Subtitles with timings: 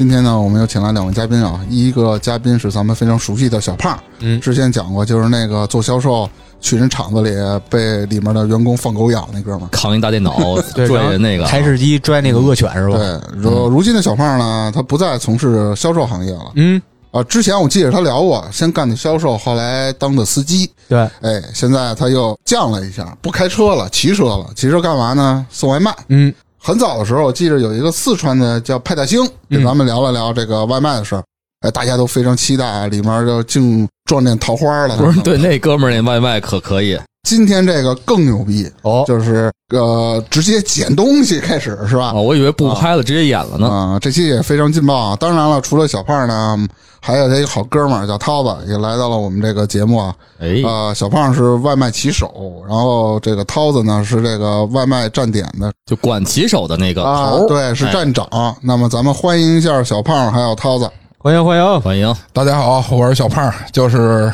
[0.00, 6.26] 今天呢，我们又请来两位嘉宾啊，一个嘉宾是咱们非常熟悉的小胖，嗯之前讲过，就是那个做销售
[6.58, 7.30] 去人厂子里
[7.68, 9.68] 被里面的员工放狗咬那哥们儿。
[9.70, 10.34] 扛一大电脑
[10.74, 12.96] 对，拽那个台式机拽那个恶犬是吧？
[12.96, 16.80] 对，如如今的小胖呢，他不再从事销售行业了嗯，
[17.10, 17.22] 啊。
[17.24, 20.70] 之前我记得他聊过，先干的销售，后来当的司机。
[20.88, 24.46] 对，哎，现在他又降了一下，不开车了，骑车了。
[24.56, 25.46] 骑车干嘛呢？
[25.50, 25.94] 送外卖。
[26.08, 26.32] 嗯，
[26.62, 31.24] 很早的时候，我记得有一个四川的叫派大星，跟咱们聊了聊这个外卖的事儿。
[31.60, 34.96] 哎，大家都非常期待啊，里面就净撞见桃花了。
[34.96, 42.14] 不是对那哥们儿那外卖可可以，今天这个更牛逼，哦，就是呃，直接捡东西开始是吧啊，？
[42.14, 43.68] 我以为不拍了，直接演了呢。
[43.68, 45.16] 啊、这期也非常劲爆啊！
[45.16, 46.58] 当然了，除了小胖呢，
[47.00, 50.14] 还有他一个好哥们儿叫涛子，也来到了我们这个节目啊。
[50.40, 58.26] 哎，呃，小胖是外卖骑手，然后这个涛子呢是这个外卖站点的就管骑手的那个啊头，，对，是哎站长。
[58.62, 60.90] 那么咱们欢迎一下小胖还有涛子。
[61.18, 62.12] 欢迎欢迎，欢迎。
[62.32, 64.32] 大家好，我是小胖，就是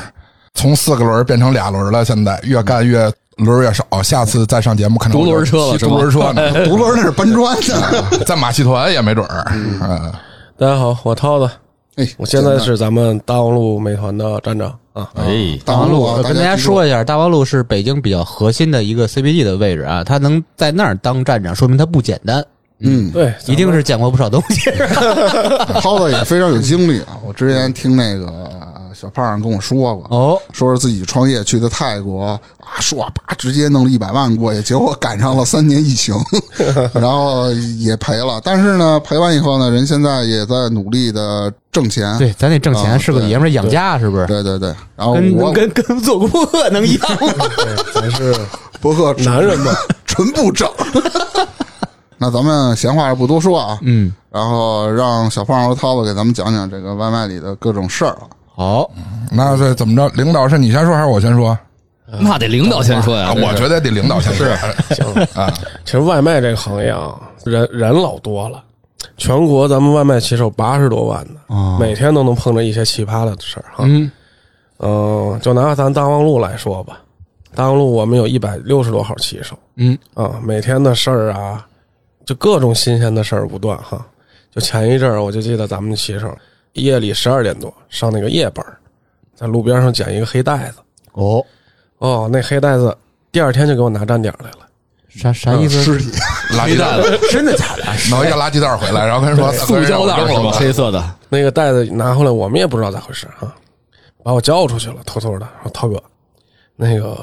[0.56, 3.84] 从四个轮儿变成俩轮儿了，现在越干越轮儿越少。
[4.02, 9.44] 下次再上节目可能独轮车了独轮车呢，独轮 那是搬砖的， 在马戏团也没准儿。
[9.52, 10.12] 嗯，
[10.58, 11.48] 大家好，我涛子，
[11.96, 15.10] 哎，我现在是咱们大望路美团的站长啊。
[15.16, 22.42] 哎，大望路啊，跟大家说一下，大望路是北京比较核心的一个 CBD 的位置啊，他能在那儿当站长，说明他不简单，
[22.80, 24.70] 嗯，对，一定是见过不少东西。
[25.80, 27.18] 涛子也非常有经历啊。
[27.26, 28.26] 我之前听那个
[28.98, 32.40] 小胖跟我说过，哦，说是自己创业去的泰国啊，
[32.80, 36.14] 说叭直接弄了一百万过去，结果赶上了三年疫情，
[36.94, 38.40] 然后也赔了。
[38.42, 42.16] 但是呢，赔完以后呢，人现在也在努力的挣钱。
[42.16, 44.26] 对，咱得挣钱，啊是个爷们儿养家，是不是？
[44.26, 47.44] 对对对，然后我跟跟做功课能一样吗？
[47.58, 48.34] 对，咱是
[48.80, 49.72] 博客男人嘛，
[50.06, 50.66] 纯不挣。
[52.18, 58.24] 那咱们闲话不多说啊，嗯，然后让小胖和涛子给咱们讲讲这个外卖里的各种事儿啊。
[58.56, 58.90] 好，
[59.30, 60.08] 那这怎么着？
[60.16, 61.56] 领导是你先说还是我先说？
[62.06, 63.34] 那得领导先说呀啊，。
[63.36, 64.46] 我觉得得领导先说。
[64.94, 65.52] 行啊，
[65.84, 68.64] 其实外卖这个行业啊，人人老多了，
[69.18, 73.84] 全国咱们外卖骑手八十多万呢，每天都能碰着一些奇葩的事儿哈。
[73.86, 74.10] 嗯，
[74.78, 76.98] 嗯，就拿咱大望路来说吧，
[77.54, 81.66] 大望路我们有一百六十多号骑手，嗯啊，每天的事儿啊，
[82.24, 84.02] 就各种新鲜的事儿不断哈。
[84.54, 86.34] 就前一阵儿，我就记得咱们骑手
[86.82, 88.76] 夜里十二点多上那个夜班儿
[89.34, 90.78] 在路边上捡一个黑袋子，
[91.12, 91.44] 哦，
[91.98, 92.96] 哦，那黑袋子
[93.30, 94.58] 第二天就给我拿站点来了。
[95.08, 95.82] 啥啥意思？
[95.82, 96.10] 尸体，
[96.52, 97.84] 垃圾袋子， 真的假的？
[98.10, 100.50] 拿一个垃圾袋儿回来，然后跟人说塑胶袋是吧？
[100.52, 103.54] 黑色的，那个袋子拿回来，我们也不知道咋回事啊，
[104.22, 106.02] 把我叫出去了，偷偷的说：“涛哥，
[106.76, 107.16] 那个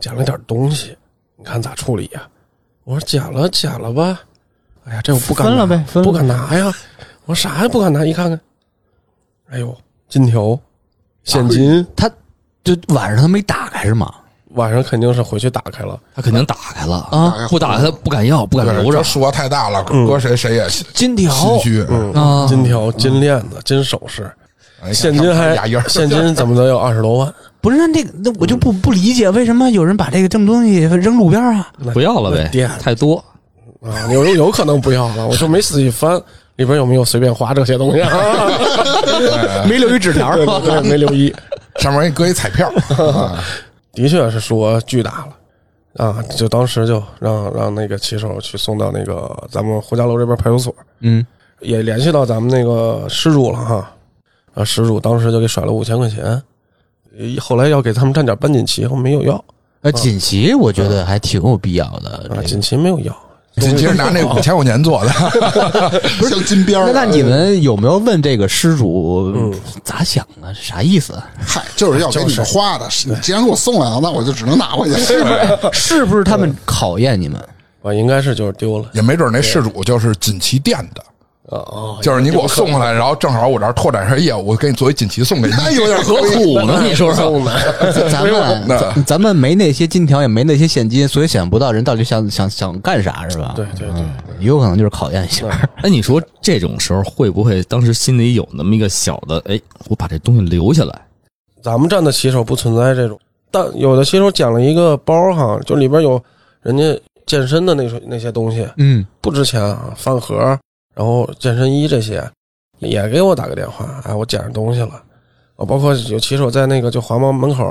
[0.00, 0.96] 捡了点东西，
[1.36, 2.22] 你看咋处理呀？”
[2.84, 4.20] 我说：“捡了，捡了吧。”
[4.86, 6.72] 哎呀，这我不敢拿分了呗分了不敢拿呀。
[7.26, 8.40] 我说啥也不敢拿，一看看，
[9.50, 9.76] 哎呦，
[10.08, 10.58] 金条、
[11.24, 12.10] 现金，他
[12.62, 14.12] 就晚上他没打开是吗？
[14.50, 15.98] 晚上肯定是回去打开了。
[16.14, 19.02] 他肯定打开了啊不打开他不敢要，不敢留着这。
[19.02, 21.84] 说太大了，搁谁谁也心金条，虚。
[21.90, 24.30] 嗯，啊金条、金链子、金首饰，
[24.80, 27.34] 哎现金还压印儿现金怎么能有二十多万？
[27.60, 31.72] 不是那那个那我就不不理解为什么有人把这个这么东西扔路边啊？
[31.92, 33.16] 不要了呗那店，太多。
[33.82, 36.20] 啊，有有可能不要了，我就没仔细翻
[36.56, 38.10] 里边有没有随便花这些东西啊，
[39.68, 41.34] 没留一纸条对对对，没留意。
[41.80, 42.70] 上面给搁一彩票，
[43.92, 45.26] 的确是数额巨大
[45.96, 46.22] 了啊！
[46.36, 51.26] 就当时就让让那个骑手去送到那个咱们胡家楼这边派出所，嗯，
[51.60, 53.90] 也联系到咱们那个失主了哈。
[54.54, 56.22] 啊，失主当时就给甩了五千块钱，
[57.18, 59.44] 呃后来要给他们站点搬锦旗，后没有要
[59.82, 62.30] 呃，锦旗我觉得还挺有必要的。
[62.36, 63.16] 啊，锦旗没有要。
[63.60, 65.10] 其实拿那五千块钱做的，
[66.28, 69.54] 像金边儿那那你们有没有问这个失主
[69.84, 70.52] 咋想的？
[70.52, 71.14] 啥意思？
[71.38, 72.88] 嗨，就是要给你们花的。
[73.06, 74.96] 你既然给我送来了，那我就只能拿回去。
[75.72, 77.40] 是不是他们考验你们？
[77.80, 81.04] 我，应该是就是丢了也没准那失主就是锦旗店的。
[81.50, 85.54] 啊啊，就是你给我送过来，然后正好我这儿拓展一下业务，我给你作为锦旗送给你。
[85.54, 86.80] 那有点何苦呢？
[86.88, 87.52] 你说说，送的，
[88.10, 93.52] 咱们咱咱们没那些金条，也没那些现金，所以想不到人到底想想想干啥，是吧？
[93.54, 94.02] 对对对，
[94.40, 95.46] 有可能就是考验一下。
[95.82, 101.00] 哎，你说这种时候会不会当时心里有那么一个小的，哎，我把这东西留下来？
[101.62, 103.18] 咱们站的骑手不存在这种，
[103.50, 106.18] 但有的骑手捡了一个包哈，就里边有
[106.62, 110.58] 人家健身的那些那些东西，嗯，不值钱啊，饭盒，
[110.94, 112.22] 然后健身衣这些，
[112.78, 115.02] 也给我打个电话，哎，我捡着东西了。
[115.56, 117.64] 啊，包括有骑手在那个就华贸门口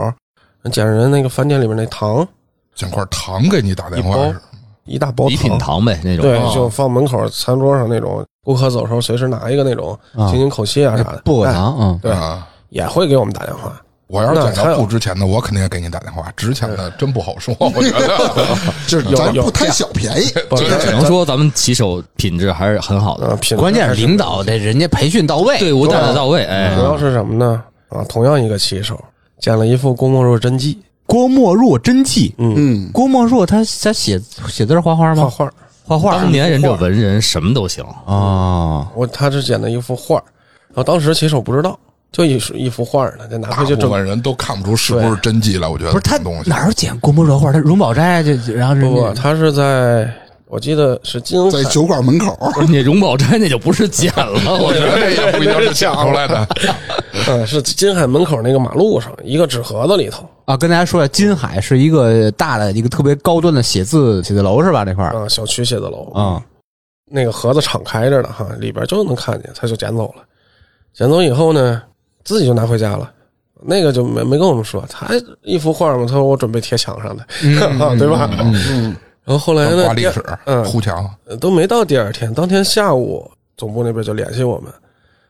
[0.65, 2.27] 捡着人那个饭店里面那糖，
[2.75, 4.35] 捡块糖给你打电话一包
[4.85, 6.21] 一大包礼品糖呗，那种。
[6.21, 12.47] 对，啊就放门口餐桌上那种，顾客走的时候随时拿一个那种，啊清清口气啊啥的，哎薄荷糖，嗯，对啊。
[12.69, 13.79] 也会给我们打电话。
[14.13, 16.31] 我要是捡到不值钱的，我肯定也给你打电话。
[16.37, 18.07] 值钱的真不好说，我觉得。
[18.87, 20.29] 就是咱不贪小便宜。
[20.51, 26.43] 对只能说咱们骑手品质还是很好的，呃，品质关键是是领导得人家培训到位，队伍带的到位。
[26.45, 27.63] 哎主，要是什么呢？
[27.89, 29.03] 啊，同样一个骑手
[29.39, 32.35] 捡了一副郭沫若真迹，郭沫若真迹。
[32.37, 35.23] 嗯，嗯，郭沫若他他写写字儿画画吗？
[35.23, 35.51] 画画。
[35.85, 40.15] 画画当年人这文人什么都行，啊，我他是捡的一幅画，
[40.69, 41.77] 然后当时骑手不知道，
[42.13, 43.89] 就一一幅画呢，就拿大回去整。
[43.89, 47.51] 部分人都看不出是不是真迹来，我觉得不是他这东西哪有捡郭沫若画？
[47.51, 50.07] 他荣宝斋这然后人不他是在
[50.45, 56.47] 我记得是金海在酒馆门口，不是你荣宝斋那就不是捡了，我 我觉得这也不一定是抢出来的。
[57.27, 64.85] 嗯，是金海门口那个马路上一个纸盒子里头啊，跟大家说一下，金海是一个大的一个特别高端的写字写字楼是吧？
[64.85, 66.39] 这块儿啊，小区写字楼啊，
[67.09, 70.23] 那个盒子敞开着呢，哈，里边就能看见，他就捡走了。
[70.93, 71.81] 捡走以后呢，
[72.23, 73.11] 自己就拿回家了。
[73.65, 75.07] 那个就没没跟我们说，他
[75.41, 77.25] 一幅画嘛，他说我准备贴墙上的，
[77.97, 78.29] 对吧？
[78.69, 78.93] 嗯，
[79.23, 80.65] 然后后来呢，挂历史，嗯。
[80.65, 84.69] 糊墙，呃都没到第二天，当天下午总部那边就联系我们，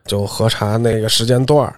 [0.06, 1.72] 就核查那个时间段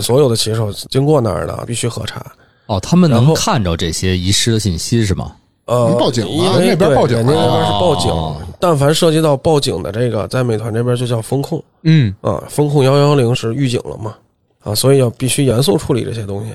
[0.00, 2.20] 所有的骑手经过那儿的必须核查。
[2.66, 5.32] 哦，他们然后能看着这些遗失的信息是吗？
[5.66, 8.42] 呃，报警啊因为那边对报警那边是报警，哦。
[8.58, 11.62] 但凡涉及到报警的这个，在美团这边就叫风控。
[11.82, 12.12] 嗯。
[12.22, 14.16] 啊，风控幺幺零是预警了嘛
[14.62, 16.54] 啊，所以要必须严肃处理这些东西。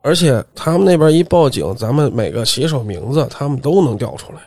[0.00, 4.38] 而且他们那边一报警，咱们每个骑手名字他们都能调出来。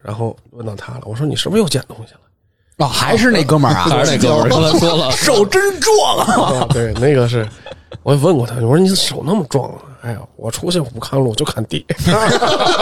[0.00, 2.20] 然后问到他了，我说你是不是又捡东西了？
[2.78, 6.58] 哦，还是那哥们儿啊，还是那哥们儿刚才说了，手真壮啊！
[6.58, 7.46] 啊，对，那个是，
[8.02, 9.82] 我也问过他，我说你手那么壮啊？
[10.02, 11.86] 哎呀，我出去我不看路就看地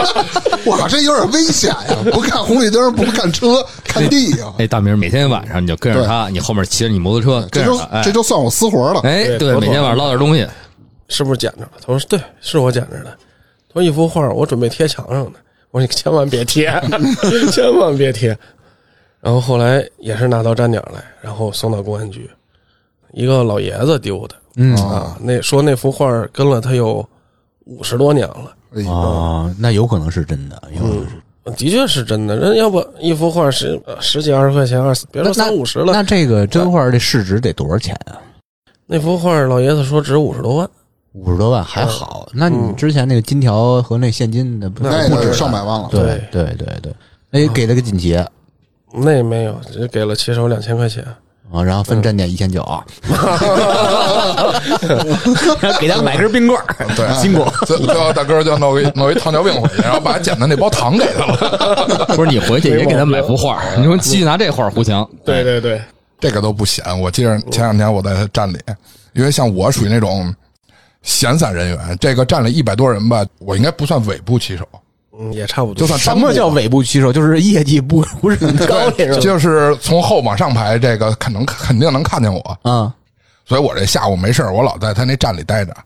[0.67, 1.97] 哇，这有点危险呀！
[2.11, 7.63] 不看红绿灯，不看车，看地呀，哎，大明每天晚上你就跟着他，你后面骑着你摩托车这
[8.03, 9.01] 这就算我私活了。
[9.03, 10.47] 哎，对，每天晚上捞点东西，
[11.09, 11.71] 是不是捡着了？
[11.87, 13.17] 他说对，是我捡着的。
[13.69, 15.39] 他说一幅画我准备贴墙上的，
[15.71, 16.73] 我说你千万别贴，
[17.53, 18.37] 千万别贴。
[19.21, 22.31] 然后后来也是拿到站点来，然后送到公安局，
[23.13, 27.07] 一个老爷子丢的，嗯啊，那说那幅画跟了他有
[27.65, 28.53] 五十多年了。
[28.77, 38.21] 哎呦，啊，那有可能是真的，有可能是的确是真的，人要不一幅画十呃十几二十块钱，二十别说三五十了，那这个真画这市值得多少钱啊？
[38.87, 40.71] 那幅画老爷子说值五十多万，
[41.13, 42.29] 五十多万还好。
[42.33, 45.89] 那你之前那个金条和那现金的不那不止上百万了。
[45.91, 46.95] 对对对对，
[47.31, 48.29] 那也给了个锦旗啊，
[48.93, 51.05] 那没有，只给了骑手两千块钱。
[51.65, 52.65] 然后分站点一千九，
[53.03, 53.19] 然
[55.73, 56.65] 后给他买根冰棍儿，
[56.95, 57.45] 对，辛苦。
[57.67, 62.07] 最最后大哥就弄一弄一糖尿病回去，然后把捡的那包糖给他了。
[62.15, 65.83] 不是你回去也给他买幅画，你说继续拿这画糊墙，对对对，
[66.21, 66.85] 这个都不显。
[67.01, 68.59] 我记着前两天我在站里，
[69.13, 70.33] 因为像我属于那种
[71.03, 74.69] 闲散人员，这个站里一百多人吧，我应该不算尾部骑手，
[75.21, 75.75] 嗯，也差不多。
[75.75, 77.13] 就算什么叫尾部骑手？
[77.13, 78.91] 就是业绩不不是很高。
[79.21, 82.93] 就是从后往上排，这个肯能肯定能看见我，啊，
[83.45, 85.77] 所以我这下午没事儿我老在他那站里待着。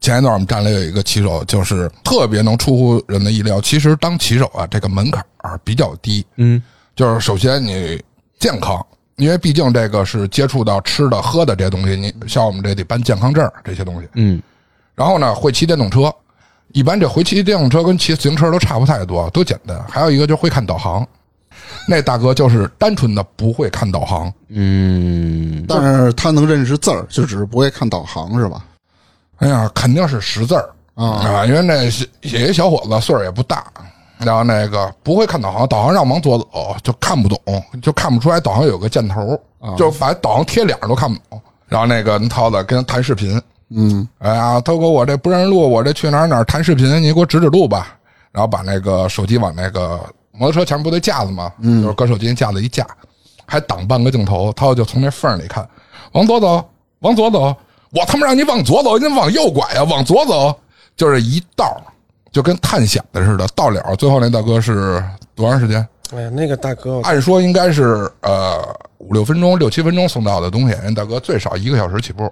[0.00, 3.58] 前一段我们站里有一个骑手，就是特别能出乎人的意料。
[3.58, 6.62] 其实当骑手啊，这个门槛儿比较低，嗯，
[6.94, 7.98] 就是首先你
[8.38, 8.84] 健康，
[9.16, 14.06] 因为毕竟这个是接触到吃的喝的这些东西，你像我们这得办健康证这些东西。
[14.12, 14.42] 嗯，
[14.94, 16.14] 然后呢，会骑电动车，
[16.74, 19.80] 一般这回骑电动车跟骑自行车都差不太多，都简单。
[19.88, 21.06] 还有一个就是会看导航，
[21.88, 28.64] 那大哥就是单纯的不会看导航，嗯，但是他能认识字儿，就只是不会看导航是吧？
[29.38, 33.64] 哎呀，肯定是识字儿啊因为那是也一小伙子，岁数也不大，
[34.18, 37.38] 然后那个不会看导航，导航让往左走就看不懂，
[37.80, 39.40] 就看不出来导航有个箭头，
[39.76, 41.40] 就把导航贴脸都看不懂。
[41.68, 43.40] 然后那个涛子跟他谈视频，
[43.76, 47.96] 嗯，哎呀，涛哥，我这不认路，我这去哪儿哪儿谈视频，你给我指指路吧。
[48.30, 50.00] 然后把那个手机往那个
[50.32, 51.52] 摩托车前面不对架子吗？
[51.60, 52.86] 嗯，就是搁手机架子一架，
[53.46, 54.52] 还挡半个镜头。
[54.52, 55.68] 涛子就从那缝儿里看，
[56.12, 56.64] 往左走，
[57.00, 57.54] 往左走。
[57.90, 60.52] 我他妈让你往左走，你往右拐呀、往左走，
[60.96, 61.80] 就是一道，
[62.32, 63.46] 就跟探险的似的。
[63.54, 65.00] 到了，最后那大哥是
[65.36, 65.86] 多长时间？
[66.12, 72.28] 哎呀，那个大哥，按说应该是呃五六分钟、六七分钟送到的东西，人大哥最少一个小时起步，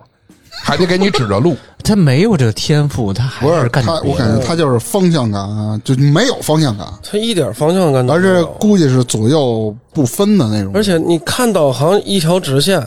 [0.62, 1.56] 还得给你指着路。
[1.84, 8.44] 他没有这个天赋，他还不是干他，我感觉他就是方向感啊，就没有方向感，他一点方向感都而没有。
[8.44, 10.70] 且估计是左右不分的那种。
[10.76, 12.80] 而且你看导航一条直线，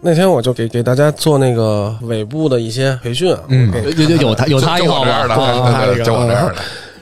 [0.00, 5.44] 那天我就给给大家做那个尾部的一些培训啊，嗯我给有有有他有他一号就我这样的，吧？
[5.44, 6.54] 啊对对对，就我这样的。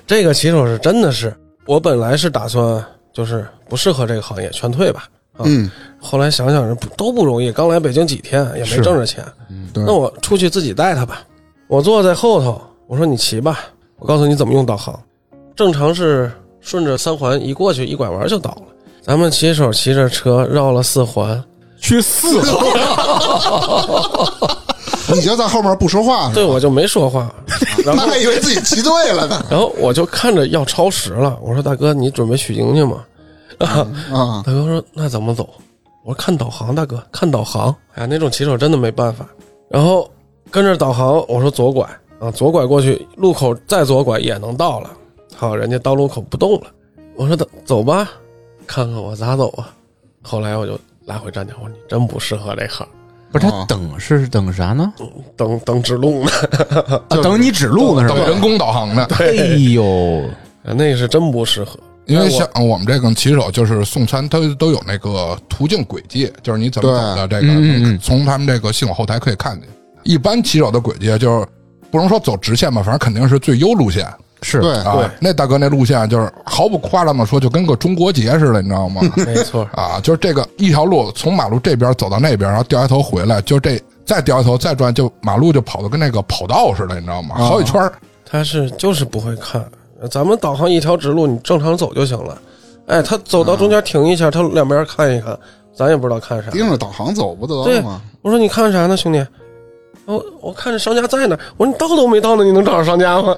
[0.04, 1.32] 这个骑手是真的是，
[1.66, 5.04] 我本来是打算就是不适合这个行业，劝退吧。
[5.36, 9.24] 啊，嗯，后来想想人不都不容易，刚来北京几天也没挣着钱，
[9.72, 11.22] 对那我出去自己带他吧。
[11.68, 13.58] 我坐在后头，我说你骑吧，
[13.98, 14.98] 我告诉你怎么用导航。
[15.54, 18.62] 正常是顺着三环一过去，一拐弯就到了。
[19.02, 21.42] 咱们骑手骑着车绕了四环，
[21.78, 22.76] 去四环
[25.14, 26.30] 你就在后面不说话？
[26.34, 27.32] 对我就没说话，
[27.84, 29.44] 然后他还以为自己骑对了呢。
[29.48, 33.04] 然后我就看着要超时了，我说大哥，你准备取经去吗？
[33.58, 35.48] 啊，啊，大哥说那怎么走？
[36.04, 37.74] 我说看导航，大哥看导航。
[37.94, 39.26] 哎呀，那种骑手真的没办法。
[39.68, 40.08] 然后
[40.50, 41.88] 跟着导航，我说左拐
[42.20, 44.90] 啊，左拐过去，路口再左拐也能到了。
[45.34, 46.66] 好，人家到路口不动了，
[47.14, 48.08] 我说走走吧，
[48.66, 49.74] 看看我咋走啊。
[50.22, 52.86] 后来我就来回站点，我说你真不适合这行，
[53.32, 54.92] 不是他等是等啥呢？
[55.36, 56.30] 等等指路呢，
[57.08, 58.20] 啊，等你指路呢是吧？
[58.20, 59.26] 等人工导航呢，哎
[59.72, 60.22] 呦，
[60.62, 61.78] 那是真不适合。
[62.06, 69.68] 因为像我们这个骑手，就是送餐，它都有那个途径轨迹，就是你怎么走的，这个从他们这个系统后台可以看见。
[70.04, 71.46] 一般骑手的轨迹就是
[71.90, 74.06] 不能说走直线吧，反正肯定是最优路线
[74.42, 74.94] 是对，啊。
[74.94, 79.02] 对那大哥那路线就是毫不夸张的说，就跟个中国结似的，你知道吗？
[79.26, 87.34] 没错，啊，就是这个一条路从马路这边走到那边，然后掉下头回来，就这再掉一头再转，就马路就跑的跟那个跑道似的，你知道吗？
[87.36, 87.90] 啊好几圈
[88.24, 89.64] 他是就是不会看。
[90.10, 92.38] 咱们导航一条直路，你正常走就行了。
[92.86, 95.36] 哎，他走到中间停一下，他两边看一看，
[95.74, 96.50] 咱也不知道看啥。
[96.50, 98.00] 盯着导航走不得吗？
[98.22, 99.26] 我说你看啥呢，兄弟？
[100.04, 101.40] 我我看着商家在那儿。
[101.56, 103.34] 我说你到都没到呢，你能找着商家吗？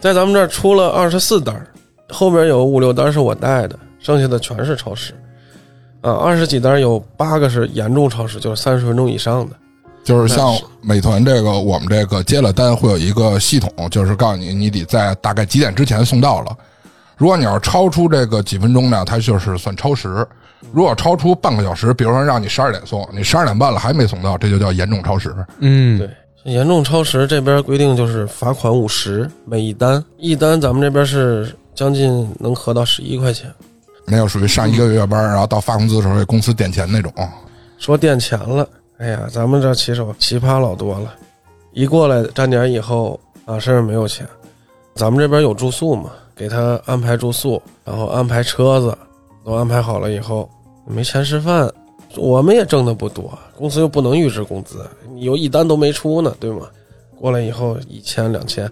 [0.00, 1.66] 在咱们这儿出了二十四单，
[2.08, 5.12] 后边有五六单是我带的，剩下的全是超时。
[6.00, 9.56] 啊，二十几单有八个是严重超时，就是三十分钟以上的。
[10.04, 16.56] 就是像美团这个，我们这个接了单会有一个系统，就是告诉你你得在大概几点之前送到了。
[17.16, 20.08] 如果你要是超出这个几分钟呢，它就是算超时；
[20.72, 25.32] 如果超出半个小时，比如说让你十二点送，你十二点半了还没送到，这就叫严重超时。
[25.60, 26.10] 嗯，对，
[26.52, 33.48] 严重超时这边规定就是罚款五十每一单，一单咱们这边是将近能合到十一块钱。
[34.04, 37.12] 那就属于上一个月班，然后到发工资的时候给公司垫钱那种。
[37.78, 38.66] 说垫钱了，
[39.02, 41.12] 哎呀，咱们这骑手奇葩老多了，
[41.72, 44.24] 一过来站点以后啊，身上没有钱，
[44.94, 48.96] 咱们这边有住宿嘛，给他安排住宿，然后安排车子，
[49.44, 50.48] 都安排好了以后，
[50.86, 51.68] 没钱吃饭，
[52.16, 56.68] 我们也挣的不多，公司又不能预支工资，你有一单都没出呢，对吗？
[57.18, 58.70] 过来以后一千两千，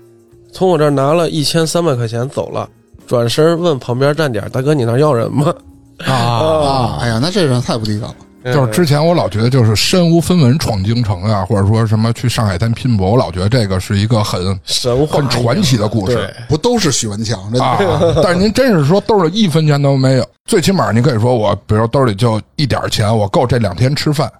[0.52, 2.70] 从我这儿拿了一千三百块钱走了，
[3.04, 5.52] 转身问旁边站点大哥你那要人吗？
[6.06, 8.14] 啊，啊，哎呀，那这人太不地道了。
[8.44, 16.34] 就是之前我老觉得就是身无分文闯京城啊，或者说什么去上海滩拼搏，我老觉得这个是一个很神话很传奇的故事。
[16.48, 17.38] 不都是许文强？
[17.50, 17.78] 真的啊！
[18.24, 24.30] 但是您真是说兜里一分钱都没有，最起码您可以说我，比如兜里就一点钱，我够这两天吃饭，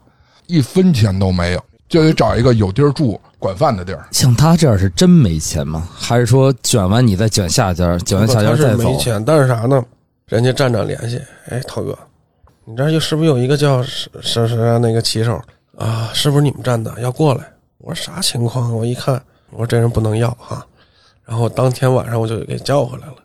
[0.47, 4.07] 一分钱都没有，就得找一个有地儿住、管饭的地儿。
[4.13, 5.87] 像他这样是真没钱吗？
[5.95, 8.91] 还是说卷完你再卷下家，卷完下家再走？
[8.91, 9.85] 没钱，但是啥呢？
[10.27, 11.99] 人家站长联系，哎，涛哥，
[12.71, 15.43] 你这儿有是不是有一个叫是是是那个骑手
[15.77, 16.09] 啊？
[16.15, 17.53] 是不是你们站的要过来？
[17.79, 18.73] 我说啥情况？
[18.73, 20.65] 我一看，我说这人不能要哈。
[21.25, 23.17] 然后当天晚上我就给叫回来了。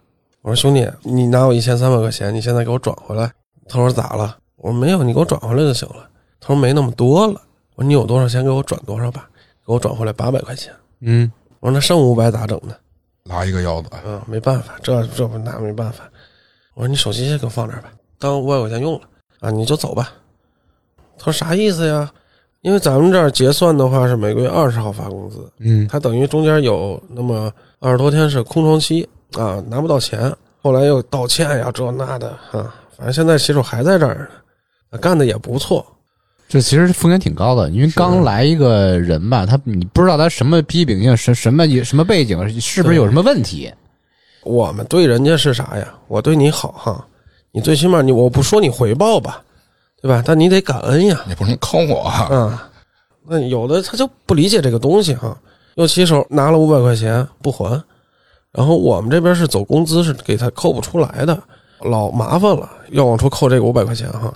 [0.42, 3.32] 我说兄弟，你拿我一千三百块钱，你现在给我转回来。
[3.70, 4.36] 他说咋了？
[4.56, 6.10] 我说没有，你给我转回来就行了。
[6.40, 7.40] 他说没那么多了。
[7.76, 9.30] 我说你有多少钱给我转多少吧，
[9.64, 10.74] 给我转回来八百块钱。
[11.02, 12.76] 嗯，我说那剩五百咋整呢？
[13.26, 16.04] 拉一个腰子，嗯，没办法，这这不那没办法。
[16.74, 19.02] 我说你手机先给我放这儿吧，当五百块钱用了
[19.40, 20.12] 啊，你就走吧。
[21.18, 22.12] 他说啥意思呀？
[22.62, 30.34] 因为咱们这儿结算的话是每个月二十号发工资，嗯，他等于中间有那么二十多天是空窗期啊，拿不到钱。
[30.64, 34.28] 后来又道歉呀，这那的啊，反正现在骑手还在这儿
[34.90, 35.86] 呢，干的也不错。
[36.48, 43.72] 这其实风险挺高的，因为刚来一个人吧，他你不知道他什么批秉性，什什么什么背景，是不是有什么问题？
[44.44, 45.94] 我们对人家是啥呀？
[46.08, 47.08] 我对你好哈，
[47.56, 49.42] 你最起码你我不说你回报吧，
[50.02, 50.22] 对吧？
[50.26, 51.24] 但你得感恩呀。
[51.26, 52.28] 你不能坑我啊！
[52.30, 52.60] 嗯，
[53.26, 55.38] 那有的他就不理解这个东西哈，
[55.76, 57.82] 又骑手拿了五百块钱不还，
[58.52, 61.42] 然后我们这边是走工资是给他扣不出来的，
[61.80, 64.34] 老麻烦了，要往出扣这个五百块钱哈。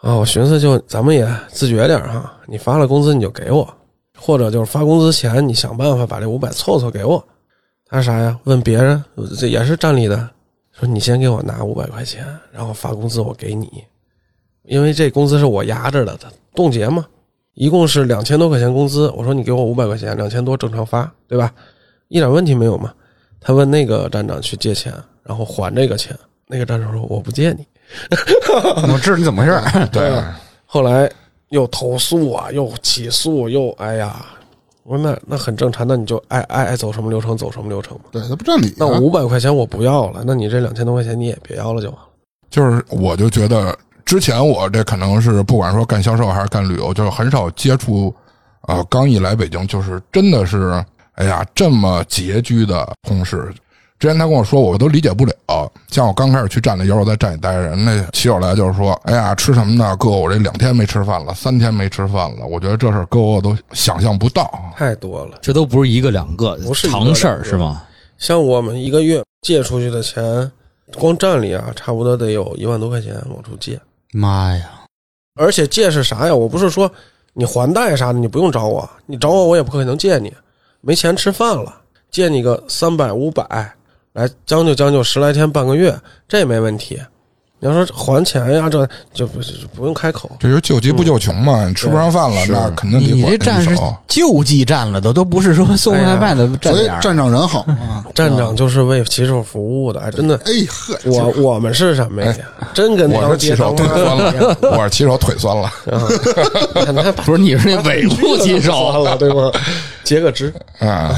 [0.00, 3.68] 啊，我寻思就咱们也自觉点哈，你发了工资你就给我，
[4.16, 7.20] 或者就是发工资前你想办法把这五百凑凑给我。
[7.88, 8.38] 他啥呀？
[8.44, 9.04] 问别人，
[9.36, 10.30] 这也是站里的，
[10.72, 13.84] 说你先给我拿五百块钱，然后发工资我给你，
[14.64, 17.06] 因为这工资是我压着的，他冻结嘛，
[17.54, 19.10] 一共是两千多块钱工资。
[19.10, 21.52] 我说你给我五百块钱，两千多正常发，对吧？
[22.08, 22.92] 一点问题没有嘛。
[23.40, 27.66] 他问那个站长去借钱，然后还这个钱，那个站长说我不借你。
[28.90, 29.60] 我知道你怎么回事。
[29.92, 30.22] 对，
[30.64, 31.10] 后来
[31.48, 34.24] 又投诉啊，又起诉，又哎呀，
[34.84, 38.04] 我说那那很正常，那你就爱爱爱走什么流程走什么流程嘛。
[38.10, 38.74] 对，那不占理啊。
[38.78, 42.08] 那五百块钱我不要了，那你这两千多块钱你也别要了就完了。
[42.50, 48.14] 就是我就觉得之前我这可能是不管说干销售还是干旅游，就是很少接触，
[48.62, 50.84] 啊、刚一来北京就是真的是，
[51.14, 53.52] 哎呀，这么拮据的同事。
[54.02, 55.32] 之前他跟我说，我都理解不了。
[55.86, 59.96] 像我刚开始去站里，有时候在站里待着，人那骑手来就是说，哎呀，吃什么呢？
[59.96, 62.44] 哥，我这两天没吃饭了，三天没吃饭了。
[62.44, 64.50] 我觉得这事儿哥我都想象不到。
[64.76, 65.38] 太多了。
[65.40, 67.84] 这都不是一个两个不是常事儿是吗？
[68.18, 70.50] 像我们一个月借出去的钱，
[70.98, 73.80] 光站里啊，差不多得有一万多块钱往出借。
[74.12, 74.68] 妈呀！
[75.36, 76.34] 而且借是啥呀？
[76.34, 76.90] 我不是说
[77.34, 80.34] 你还贷啥的，你不用找我，你找我我也不可能借你。
[80.80, 81.72] 没钱吃饭了，
[82.10, 83.72] 借你个三百五百，
[84.12, 85.94] 来将就将就十来天半个月，
[86.28, 87.00] 这没问题。
[87.64, 90.28] 你要说还钱呀，这就不就不用开口。
[90.40, 93.80] 这就是救急不救穷嘛，你吃不上饭了，那肯定得你这管站是。
[94.08, 97.00] 救济站了，都都不是说送外卖的站 所以点儿。
[97.00, 98.04] 站长人好 啊。
[98.16, 100.34] 站长就是为骑手服务的，哎，真的。
[100.44, 102.34] 哎呵，我我们是什么呀？
[102.74, 104.16] 真跟当我是骑手腿酸。
[104.16, 105.72] 了，我是骑手腿酸了。
[107.24, 109.52] 不是，你是那尾部骑手，酸了，对吗？
[110.02, 111.14] 截个肢，啊，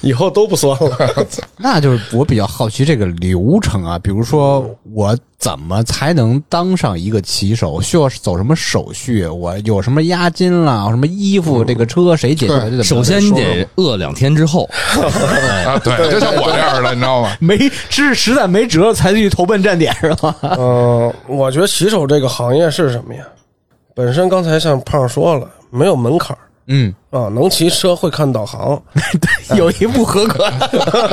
[0.00, 1.26] 以后都不酸了。
[1.56, 7.80] 那就是我比较好奇这个流程啊，比如说我怎么才能当上一个骑手？
[7.80, 9.26] 需要走什么手续？
[9.26, 10.86] 我有什么押金啦？
[10.90, 11.64] 什么衣服？
[11.64, 12.82] 这个车谁解决？
[12.82, 14.68] 首先你得饿两天之后，
[15.66, 17.36] 啊，对，就像我这样的，你知道吗？
[17.40, 17.56] 没
[17.88, 20.34] 是实在没辙才去投奔站点是吧？
[20.42, 23.24] 嗯， 我觉得骑手这个行业是什么呀？
[23.94, 28.80] 本身刚才像胖说了，没有门槛儿嗯，啊，能骑车会看导航，
[29.56, 30.50] 有一不合格。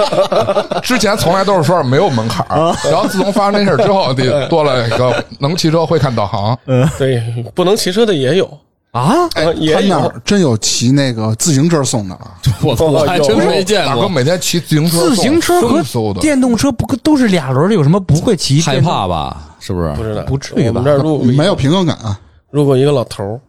[0.81, 6.57] 之前从来都是说没有门槛儿，然后自从发生这事儿之后，得多了一个能骑车会看导航。
[6.67, 7.21] 嗯对，
[7.53, 8.45] 不能骑车的也有
[8.91, 9.99] 啊，他那有。
[9.99, 12.31] 儿真有骑那个自行车送的啊。
[12.63, 17.75] 我操，我还真没见过，大哥每天骑自行车，自行车和，电动车不都是俩轮的？
[17.75, 18.61] 有什么不会骑？
[18.61, 19.55] 害怕吧？
[19.59, 19.93] 是不是？
[19.95, 22.17] 不知道，不至于吧我们这儿路没有平衡感啊。
[22.51, 23.39] 路过一个老头儿，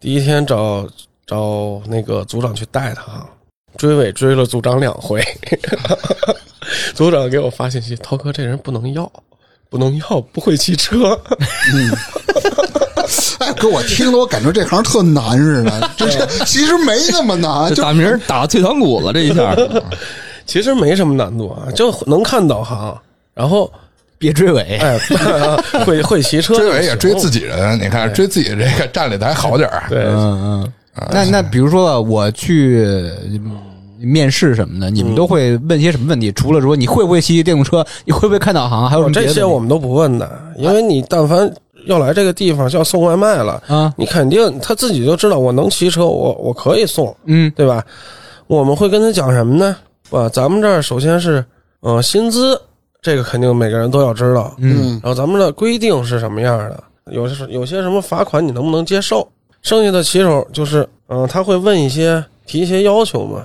[0.00, 0.88] 第一天找
[1.26, 3.28] 找那个组长去带他哈，
[3.76, 5.22] 追尾追了组长两回，
[6.94, 9.10] 组长给我发信息，涛哥这人不能要，
[9.68, 11.20] 不能要，不会骑车。
[11.74, 11.90] 嗯
[13.40, 15.90] 哎，哥，我听了，我感觉这行特难似的。
[15.96, 19.54] 这这其实没那么难，就这大明儿打退堂鼓了，这一下，
[20.46, 22.98] 其实没什么难度啊，就能看导航，
[23.34, 23.70] 然后
[24.20, 24.62] 别追尾。
[24.76, 24.96] 哎，
[25.84, 27.76] 会会骑车，追尾也追自己人。
[27.80, 29.84] 你看追自己这个站里的还好点儿。
[29.88, 30.62] 对，嗯
[30.94, 32.84] 嗯，那那比如说我去
[33.24, 33.58] 嗯
[33.98, 36.30] 面试什么的，你们都会问些什么问题？
[36.32, 41.50] 除了说你会不会骑电动车，你会不会看导航，还有什么这些我们都不问的，因为你但凡
[41.86, 47.82] 要来这个地方要送外卖了，啊，你肯定他自己就知道我能骑车，我我可以送，嗯对吧？
[48.46, 49.76] 我们会跟他讲什么呢？
[50.10, 51.44] 啊，咱们这儿首先是
[51.80, 52.60] 呃薪资，
[53.02, 56.84] 这个肯定每个人都要知道，嗯然后咱们的规定是什么样的？
[57.10, 59.26] 有些有些什么罚款你能不能接受？
[59.62, 63.44] 剩下的骑手就是，嗯、他会问一些提一些要求嘛，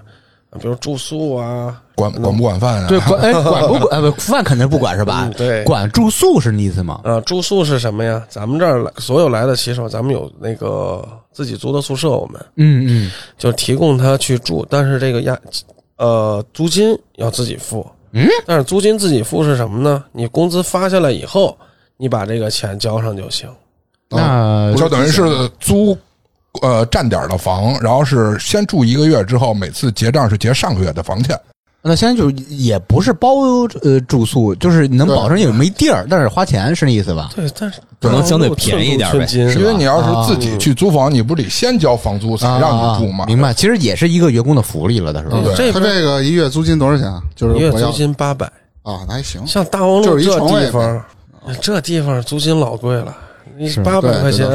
[0.60, 2.88] 比如住宿啊，管管不管饭啊？
[2.88, 4.02] 对，管哎 管不管？
[4.02, 5.34] 呃不，饭肯定不管是吧嗯？
[5.38, 7.02] 对管住宿是那意思吗？
[7.04, 8.24] 啊，住宿是什么呀？
[8.30, 15.38] 咱们这儿来所有来的骑手，咱们有那个自己租的宿舍，我们嗯嗯就提供他去住，但是这个押
[15.98, 17.86] 呃租金要自己付。
[18.16, 20.04] 嗯，但是租金自己付是什么呢？
[20.14, 21.56] 你工资发下来以后，
[21.98, 23.48] 你把这个钱交上就行。
[24.10, 25.22] 那就等于是
[25.60, 25.98] 租
[26.62, 31.38] 呃站点的房，然后是先住一个月之后，每次结账是结上个月的房钱。
[31.88, 33.36] 那现在就是也不是包
[33.84, 37.30] 呃住宿，就是能保证有没地儿，但是花钱是那意思吧？
[37.36, 43.26] 对，但是可能相对便宜一点呗因为你要是自己去租房，你不得先交房租才让你住吗？
[43.26, 45.30] 啊明白，其实也是一个员工的福利了，他说。
[45.32, 47.22] 嗯对他这个一月租金多少钱啊？
[47.36, 48.48] 就是一月租金八百，
[48.82, 49.46] 啊，那还行。
[49.46, 51.06] 像大望路就是一这地方，
[51.62, 53.16] 这地方租金老贵了，
[53.58, 54.48] 你八百块钱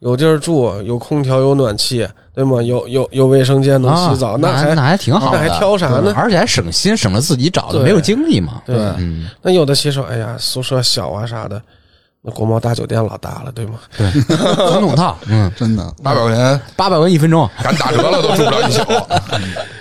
[0.00, 2.62] 有地儿住，有空调，有暖气，对吗？
[2.62, 6.12] 有有有卫生间能洗澡，啊那还那还挺好的，那还挑啥呢？
[6.16, 8.62] 而且还省心，省了自己找的，没有精力嘛。
[8.64, 11.60] 对，嗯，那有的骑手，哎呀，宿舍小啊啥的，
[12.22, 13.74] 那国贸大酒店老大了，对吗？
[13.96, 14.10] 对，
[14.70, 17.48] 总统套，嗯，真的，八百块钱八百文一分钟。
[17.62, 18.82] 敢打折了都住不了一宿。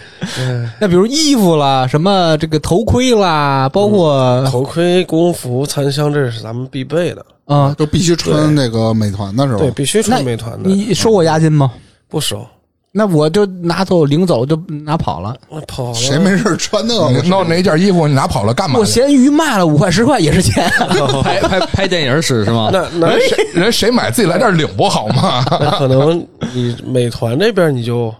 [0.79, 9.59] 那比如衣服啦，什么这个头盔啦，包括头盔、工服、餐箱，这是咱们必备的，啊，都必须穿那个美团的是吧？
[9.59, 11.71] 对，必须穿美团的，你收我押金吗？
[12.07, 12.45] 不收，
[12.91, 15.35] 那我就拿走领走就拿跑了。
[15.49, 17.21] 我跑了，谁没事穿那个？
[17.23, 18.79] 弄哪件衣服你拿跑了干嘛？
[18.79, 20.67] 我闲鱼卖了五块十块也是钱。
[21.23, 22.69] 拍拍拍电影使是吗？
[22.73, 25.45] 那那人谁人谁买自己来这儿领不好吗？
[25.51, 28.13] 那可能你美团那边你就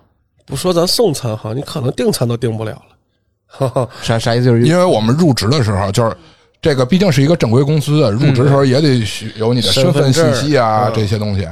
[0.49, 2.81] 不说咱送餐哈，你可能订餐都订不了了。
[3.45, 4.45] 哈哈，啥啥意思？
[4.45, 6.17] 就是因为我们入职的时候，就是
[6.61, 11.47] 这个毕竟是一个正规公司，入职的时候也得需有你的身份信息啊这些东西。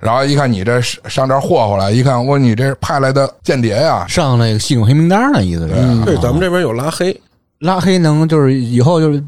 [0.00, 5.74] 然后一看你这上这儿霍霍来，一看我你这派来的间谍呀，上那个系统黑名单了意思是
[6.06, 7.14] 对，咱们这边有拉黑，
[7.58, 9.22] 拉黑能就是以后就是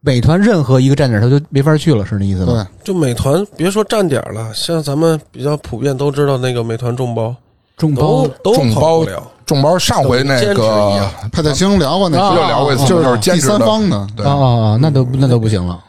[0.00, 7.34] 美团任何一个站点他就没法去了，是那意思对吗？，就美团别说站点了，像咱们比较普遍都知道那个美团众包，
[7.80, 9.30] 众包都都众包跑不了。
[9.46, 10.64] 众包上回那个
[10.96, 15.82] 样派大星聊过那啊个，聊过一次，就就是兼第职三方的，对啊啊啊，那都那都不行了。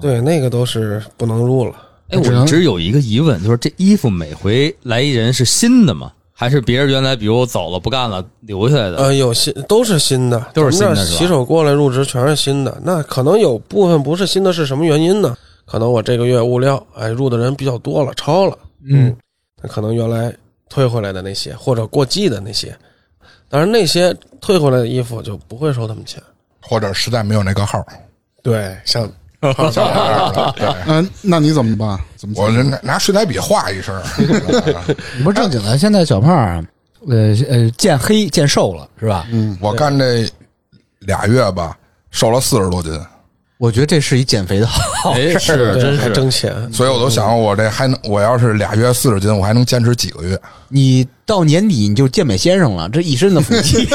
[0.00, 1.72] 对，那个都是不能入了。
[2.10, 6.12] 哎，我一直有一个疑问，就是这衣服每回来一人是新的吗？
[6.32, 8.98] 还是别人原来比如走了不干了留下来的？
[8.98, 15.36] 呃，有新都是新的，都是新的骑手过来入职全是新的，那可能有部分不是新的，是什么原因呢？
[15.66, 18.56] 可能我这个月物料，哎，入的人比较多了，超了，
[18.88, 19.12] 嗯，
[19.60, 20.32] 那可能原来
[20.68, 22.76] 退回来的那些或者过季的那些，
[23.48, 26.22] 当然那些退回来的衣服就不会收他们钱。
[26.60, 27.82] 或者实在没有那个号，
[28.42, 29.10] 对，像
[30.86, 31.98] 嗯，那你怎么办？
[32.16, 33.94] 怎么我拿拿水彩笔画一身，
[35.16, 36.62] 你不是正经的，现在小胖儿，
[37.08, 39.26] 呃呃，见黑见瘦了是吧？
[39.30, 40.28] 嗯，我干这
[40.98, 41.78] 俩月吧，
[42.10, 42.92] 瘦了四十多斤，
[43.58, 45.56] 我觉得这是一减肥的好哎，事儿。
[45.56, 46.10] 对还是真是。
[46.12, 50.40] 挣钱，所以我都想，我这还能，我要是俩月四十斤，我还能坚持几个月？
[50.68, 53.82] 你到年底你就健美先生了，这一身的腹肌。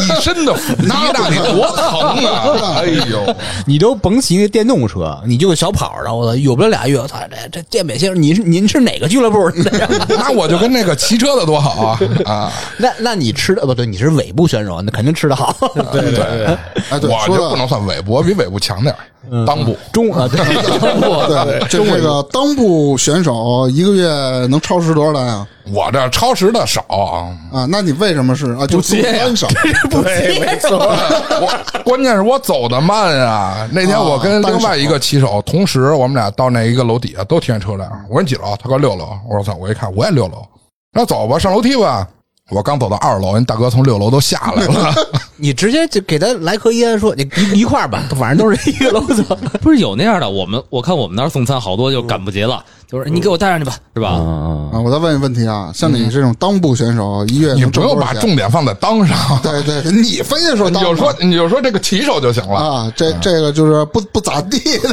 [0.00, 2.74] 一身的腹肌， 那得多疼啊！
[2.82, 9.88] 哎呦，你都甭骑那电动车，你就小跑的，我操，有不了俩月，我操，这这健美先生，您是您是哪个俱乐部的？
[10.08, 12.52] 那我就跟那个骑车的多好啊啊！
[12.76, 15.54] 那那你吃的不对，你是尾部选手，那肯定吃的好。
[15.92, 16.46] 对对对，
[16.90, 18.98] 哎，对，我就不能算尾部，我比尾部强点儿
[19.46, 19.76] 裆部。
[19.92, 24.06] 中啊， 对，对，就这个裆部选手一个月
[24.46, 25.46] 能超时多少单啊？
[25.72, 28.66] 我这超时的少啊，啊，那你为什么是啊？
[28.66, 29.46] 就送单少，
[29.90, 30.78] 对，没错。
[30.78, 33.68] 我关键是我走的慢啊。
[33.72, 37.88] 那天我跟另外一个骑手，同时我们俩到那一个楼底下都停车辆。
[38.08, 38.56] 我说你几楼？
[38.60, 39.10] 他说六楼。
[39.28, 39.54] 我说操！
[39.60, 40.44] 我一看我也六楼，
[40.92, 42.08] 那走吧，上楼梯吧。
[42.50, 44.92] 我刚走到二楼，人大哥从六楼都下来了。
[45.36, 49.24] 你直接就给他来颗烟，说你一一块儿吧， 反正都是一个楼层。
[49.62, 50.28] 不是有那样的？
[50.28, 54.08] 我们我看我们那儿送餐好多就赶不及了，就是你给我带上去吧，是吧？
[54.10, 57.98] 啊，我再问一个问题啊，像你这种裆部选手，一月你不用？
[57.98, 62.56] 把重点放在裆上，对对，你非得说裆你就说你就说这个骑手就行了。
[62.58, 64.88] 啊，这这个就是不不咋地的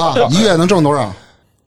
[0.00, 1.12] 啊，一月能挣多少？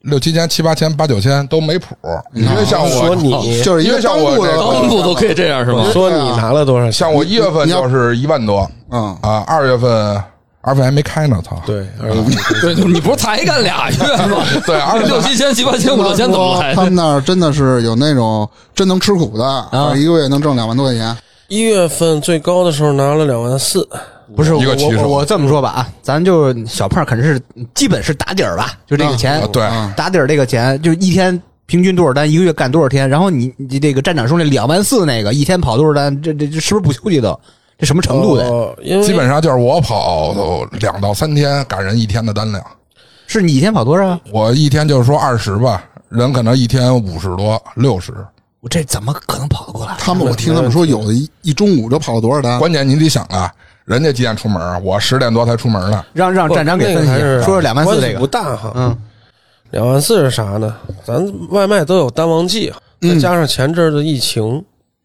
[0.02, 1.96] 六七千、七八千、八九千都没谱。
[2.34, 5.84] 因为像我，说你就是因为像我这个裆部都可以这样是吗？
[5.92, 6.90] 说你拿了多少？
[6.90, 9.90] 像我一月份就是一万多嗯，啊，二月份
[10.60, 11.60] 二月份还没开呢，操！
[11.66, 11.86] 对，
[12.60, 14.44] 对，你不是才干俩月吗？
[14.66, 16.82] 对二六七千、七八千、五六千怎么来他？
[16.82, 21.16] 们那儿真的是有那种真能吃苦的，一个月能挣两万多块钱。
[21.48, 23.88] 一月份最高的时候拿了两万四，
[24.36, 27.40] 不是我一个骑手我我这么说吧啊，咱就小胖肯定是
[27.74, 37.38] 基本是打底儿吧，就这个钱，啊对啊打底儿这个钱，就一天平均多少单，一个月干多少天，然后你你这个站长说那两万四那个一天跑多少单，这这这是不是不休息的？
[37.78, 38.44] 这什么程度的？
[38.44, 42.62] 哦因为基本上就是我跑两到三天赶人一天的单量，
[43.26, 44.20] 是你一天跑多少啊？
[44.30, 48.12] 我一天就是说二十吧，人可能一天五十多、六十。
[48.60, 49.94] 我这怎么可能跑得过来？
[49.98, 52.58] 他们我听他们说，有的一一中午就跑了多少单？
[52.58, 53.52] 关键你得想啊，
[53.84, 54.84] 人家几点出门？
[54.84, 56.04] 我十点多才出门呢。
[56.12, 58.72] 让让站长给分析说说两万四这个不，大哈。
[58.74, 58.96] 嗯，
[59.70, 60.76] 两万四是啥呢？
[61.04, 64.64] 咱外卖都有淡旺季，再加上前阵儿的疫情，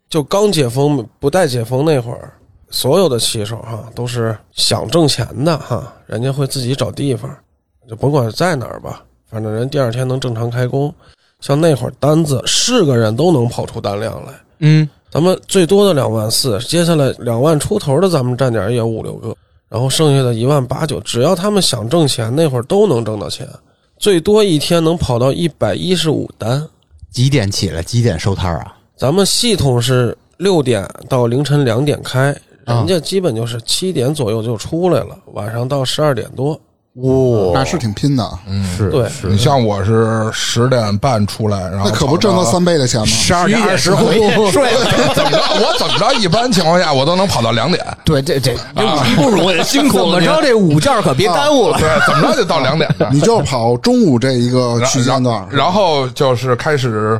[0.09, 2.33] 就刚解封不带解封那会儿，
[2.71, 7.29] 所有的骑手哈都是想挣钱的哈，人家会自己找地方，
[7.87, 10.91] 就甭管在哪儿吧，反正人第二天能正常开工。
[11.43, 19.36] 像那会儿单子是个人都能跑出单量来，嗯，咱们最多的两万四，接下来两万出头的咱们站点也有五六个，
[19.67, 23.45] 然后剩下的一万八九，只要他们想挣钱，那会儿都能挣到钱。
[23.97, 26.65] 最多一天能跑到一百一十五单。
[27.12, 27.84] 几点起来？
[27.84, 28.77] 几点收摊儿啊？
[28.95, 32.32] 咱们系统是六点到凌晨两点开，
[32.63, 36.58] 啊人家基本就是七点左右就出来了，晚上到十二点多。
[36.95, 43.06] 哇那是挺拼的，嗯是对你像我是十点半出来，然后那可不挣到三倍的钱吗？
[43.08, 44.19] 十二点二十回
[44.51, 44.86] 睡了。
[45.15, 45.38] 怎么着？
[45.56, 46.13] 我怎么着？
[46.19, 47.84] 一般情况下我都能跑到两点。
[48.06, 48.56] 对，这这
[49.15, 50.25] 不容易，辛苦了你。
[50.27, 50.47] 怎么着？
[50.47, 51.79] 这午觉可别耽误了。
[51.79, 53.08] 对，怎么着就到两点呢。
[53.12, 57.19] 你就跑中午这一个区间段，然后就是开始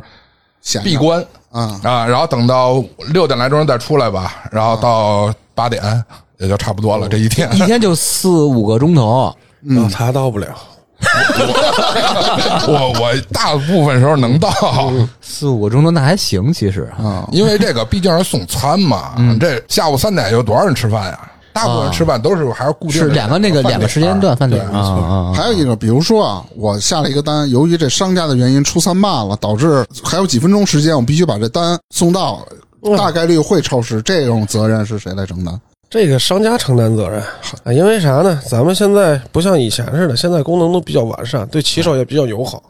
[0.84, 5.82] 闭关啊啊，然后等到六点来钟再出来吧，然后到八点
[6.38, 7.08] 也就差不多了。
[7.08, 9.34] 这一天，一天就四五个钟头，
[9.66, 10.48] 然后他到不了，
[12.68, 14.50] 我我大部分时候能到，
[15.20, 19.14] 四五个钟头那还行，其实啊，因为这个毕竟是送餐嘛。
[19.40, 21.30] 这下午三点有多少人吃饭呀？
[21.52, 25.32] 大部分人吃饭都是还是固定的是两个那个两个时间段饭点啊。
[25.32, 32.44] 还有一个，比如说啊，我下了一个单，由于这商家的原因出餐慢了，导致还有几分钟时间，我必须把这单送到，
[32.98, 35.60] 大概率会超时，这种责任是谁来承担？
[35.94, 37.22] 这个商家承担责任
[37.62, 38.40] 啊，因为啥呢？
[38.48, 42.60] 咱们现在不像以前似的，现在功能都比较完善，对骑手也比较友好。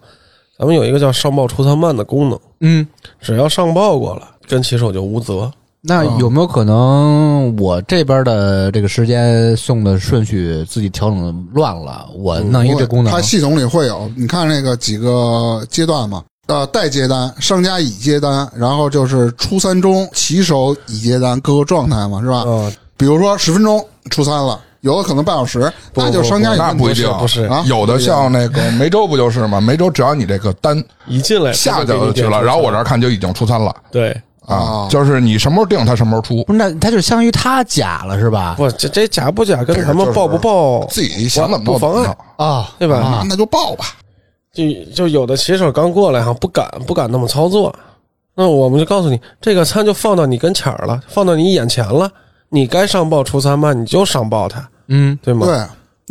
[0.59, 2.87] 咱们有一个叫上报出餐慢的功能，嗯，
[3.23, 5.51] 只要上报过了，跟骑手就无责。
[5.81, 12.07] 那有没有可能我这边的这个时间送的顺序自己调整乱了？
[12.15, 22.41] 我弄一个这功能它，系统里会有，你看那个几个阶段嘛，呃，待接单、商家已接单，然后就是初三中、骑手已接单各个状态嘛，是吧？
[22.41, 27.44] 啊，比如说十分钟出餐了，有的可能半小时，那就商家那不一定，不是。
[27.44, 27.64] 啊？
[27.66, 29.61] 有的像那个梅州不就是吗？
[29.61, 33.74] 梅州只要你这个单一进来下就去了，然后我这儿看就已经出餐了。
[33.90, 34.11] 对，
[34.46, 38.54] 啊哦，就是你什么时候定，他什么时候出，不是那他就相当于他假了是吧？
[38.57, 42.46] 不，这这假不假跟这个就是咱们报不报自己想怎么不妨碍弄怎么弄。
[42.46, 42.96] 啊，对吧？
[42.96, 43.87] 啊，那就报吧。
[44.52, 44.62] 就
[44.94, 47.74] 就有的骑手刚过来哈，不敢不敢那么操作，
[48.37, 52.09] 那我们就告诉你，这个餐就放到你跟前儿了，放到你眼前了，
[52.55, 55.45] 你该上报出三慢，你就上报他，嗯，对吗？
[55.45, 55.61] 对，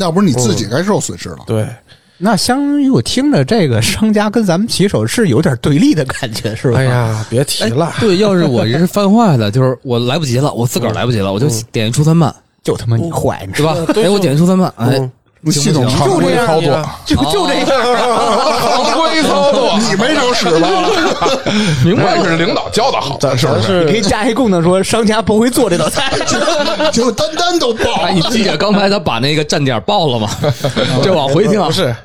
[0.03, 1.37] 要不是你自己该受损失了。
[1.47, 1.65] 对，
[2.17, 6.79] 那相当于我听着这个商家跟咱们骑手是有点对立的感觉，是吧？
[6.79, 13.93] 哎，呀，别提了，对，要是我这是犯坏的， 就是我来不及了，我自个儿来不及了，我就点一出餐慢，就他妈你坏，你知对道吧？
[14.03, 15.09] 哎，我点一出餐慢，哎，
[15.51, 17.67] 系统常就这样规操作，就就这样。
[17.67, 19.42] 常 规操作，
[19.95, 20.67] 你没少使吧？
[21.85, 23.85] 明白是领导教的好，咱是不咱是？
[23.85, 26.11] 你可以加一功能说商家不会做这道菜，
[26.91, 28.03] 结果单单都报。
[28.03, 30.29] 哎，你记得刚才他把那个站点报了吗？
[31.03, 31.95] 这往回听啊不，是，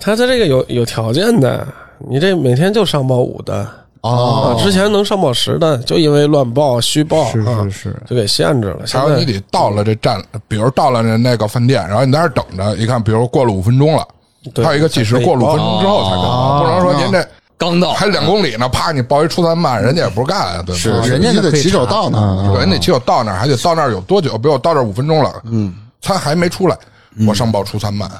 [0.00, 1.66] 他他这个有有条件的，
[2.10, 3.66] 你这每天就上报五单
[4.02, 8.80] 哦啊，之前能上报十单，就因为乱报虚报是啊是是，就给限制了。
[8.86, 14.23] 现还有你得到了这站，比如到了那那个饭店，然后你在那儿等着，一看，比如过了五分钟了，对
[14.62, 21.06] 还有一个计时，过了五分钟之后才给哦报，不能说您这刚到，还两公里呢，啪，你报一出餐慢，人家也不干啊，对吧？
[21.06, 24.36] 人家你得骑手到那儿嗯人家骑手到那儿还得到那儿有多久？
[24.36, 26.76] 比如我到这儿五分钟了，嗯，他还没出来，
[27.26, 28.10] 我上报出餐慢。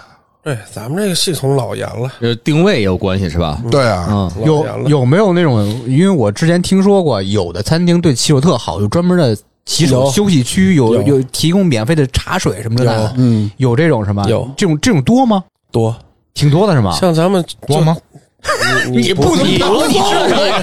[0.43, 3.59] 对咱们这个系统老严了，呃定位也有关系是吧？
[3.71, 4.67] 对啊，嗯，有。
[4.87, 5.65] 有没有那种？
[5.87, 14.25] 因为我之前听说过，有的餐厅对骑手特好，有专门的骑手休息区，有有有提供免费的茶水什么的有，嗯，有这种是吗？
[14.29, 15.43] 有这种这种多吗？
[15.73, 15.97] 多
[16.35, 16.93] 挺多的是吗？
[17.01, 17.97] 像咱们多吗？
[18.91, 19.99] 你你不能报你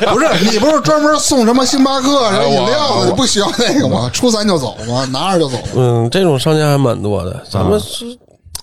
[0.06, 4.08] 不是你不是专门送什么星巴克、什么饮料的，你不需要那个吗？
[4.14, 5.04] 出三就走吗？
[5.06, 5.58] 拿着就走？
[5.76, 7.44] 嗯，这种商家还蛮多的。
[7.50, 8.06] 咱们是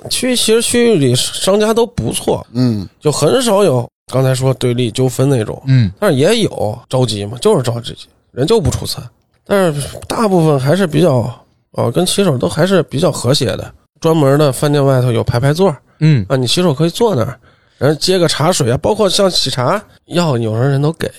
[0.09, 7.97] 区，其实区域里商家都不错，嗯，就很少有刚才说对立纠纷那种，嗯，但是也有着急嘛，就是着急，
[8.31, 9.03] 人就不出餐。
[9.45, 11.29] 但是大部分还是比较，
[11.73, 13.69] 哦，跟骑手都还是比较和谐的。
[14.01, 17.37] 专门的饭店外头有排排座嗯，啊，你洗手可以坐那儿，
[17.79, 21.11] 然后接个茶水啊，包括像喜茶要，有人人都给。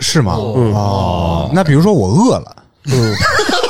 [0.00, 0.36] 是吗？
[0.56, 3.14] 嗯哦，那比如说我饿了，嗯，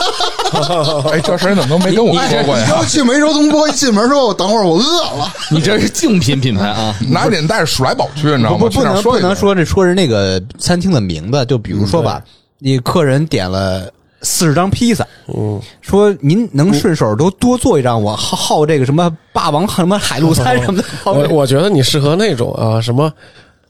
[1.11, 2.69] 哎，这事儿你怎么都没跟我说过你呀？
[2.71, 5.33] 要去梅州东坡，一进门说：“我等会儿我饿了。
[5.51, 8.69] 你这是竞品品牌啊，拿脸带着鼠来宝去，你知道吗？
[8.73, 12.23] 不能不能说这说是那个餐厅的名字，就比如说吧，
[12.61, 13.91] 你客人点了
[14.23, 23.13] 四十张披萨，嗯，说您能顺手都多做一张，我好好这个什么霸王什么海陆餐 什么的，我我觉得你适合那种啊，什么。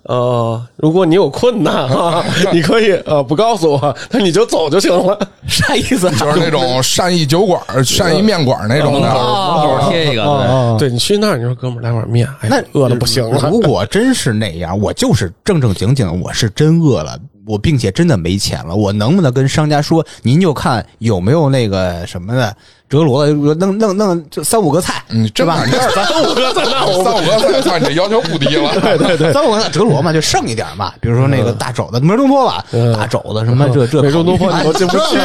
[0.04, 5.16] 呃，如果你有困难啊， 你可以呃不告诉我，那你就走就行了。
[5.46, 6.10] 啥意思？
[6.10, 9.68] 就是那种善意酒馆、善意面馆那种门口的。
[9.68, 13.48] 门口贴一个，对，哦对你去那儿，你说哥们儿来碗面，哎，那饿的不行了。
[13.48, 22.56] 如果真是那样，我就是正正经经，我是真饿了，我并且真的没钱了，我能不能跟商家说，您就看有没有那个什么的
[22.92, 28.70] 折罗的，弄弄弄就三五个菜，嗯，这吧三五个菜那我三五个菜， 算你这要求不低了。
[28.82, 30.92] 对对对，三五个菜折罗嘛，就剩一点嘛。
[31.00, 35.18] 比如说那个大肘子，没中托吧，嗯大肘子什么这这美中东坡烤鱼你都进不去。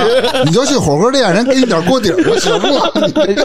[0.45, 2.89] 你就去火锅店，人给你点锅底儿就行了。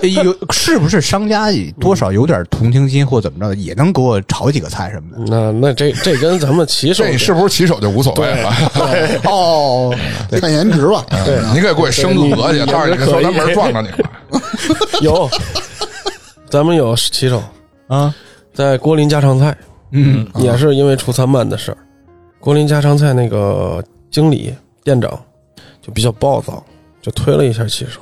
[0.00, 1.48] 呃有是不是商家
[1.80, 5.32] 多少有点同情心或怎么着，也能给我炒几个菜什么的？
[5.36, 8.54] 那那这这跟咱们骑手这你是不是骑手就无所谓了？
[9.24, 9.92] 哦，
[10.40, 11.04] 看颜值吧。
[11.24, 14.10] 对你给过去生个鹅去，到时候你给可以守南门撞着你了。
[15.02, 15.28] 有，
[16.48, 17.42] 咱们有骑手
[17.88, 18.14] 啊，
[18.54, 19.56] 在郭林家常菜，
[19.92, 21.78] 嗯也是因为出餐慢的事儿。
[22.40, 25.10] 郭林家常菜那个经理店长
[25.80, 26.64] 就比较暴躁，
[27.00, 28.00] 就推了一下骑手，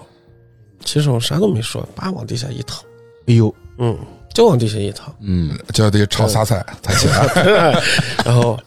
[0.85, 2.81] 骑手啥都没说，叭往地下一躺，
[3.27, 3.97] 哎呦，嗯，
[4.33, 5.15] 就往地下一躺。
[5.21, 7.73] 嗯，就得炒仨菜才起来。
[8.25, 8.59] 然后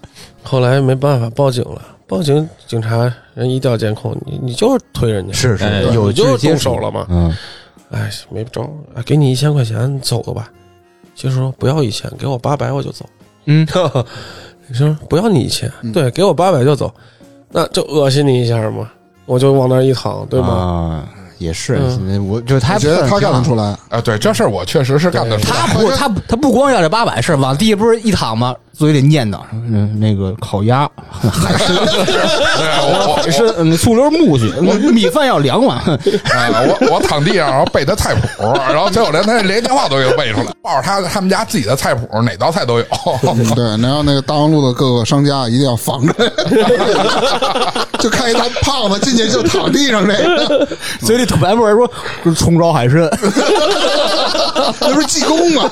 [0.43, 1.82] 后来没办法报警了，
[2.13, 7.08] 报警警察人一调监控，你你就是推人家，是是哎有就是动手了嘛。
[7.10, 7.36] 嗯，
[7.89, 8.69] 哎，没招
[9.04, 10.47] 给你一千块钱，走了吧。
[11.15, 13.04] 其实说不要一千，给我八百我就走。
[13.45, 13.67] 嗯，
[14.67, 16.93] 你说不要你一千，对，给我八百就走，
[17.49, 18.91] 那就恶心你一下嘛，
[19.26, 20.47] 我就往那儿一躺，对吗？
[20.47, 23.76] 啊，也是，嗯我就他觉得他干得出来。
[23.89, 25.60] 啊，对，这事儿我确实是干得出来。
[25.60, 28.56] 他不，他他不光要这八百，是往地下不是一躺吗？
[28.76, 35.78] 嘴里念叨，嗯，那个烤鸭、 海参、我海参，嗯，醋溜木须，嗯米饭要两碗。
[35.78, 36.00] 啊，
[36.82, 42.86] 我我躺地上，然后背他菜谱，然后结果连他连电话都给背出来，抱着他他们家自己的菜谱，哪道菜都有。
[43.24, 46.14] 嗯对，然后那个大望路的各个商家一定要防着，
[48.00, 50.14] 就看一大胖子进去就躺地上这
[50.48, 50.68] 个，
[51.06, 52.98] 嘴里吐白沫儿说葱烧海参，
[54.82, 55.70] 那不是济公吗？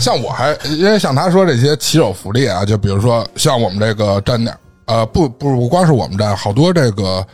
[0.00, 4.56] 像我还因为像他说这些骑手福利啊，就比如说像我们这个站点，
[4.86, 7.24] 呃，不不不光是我们站，好多这个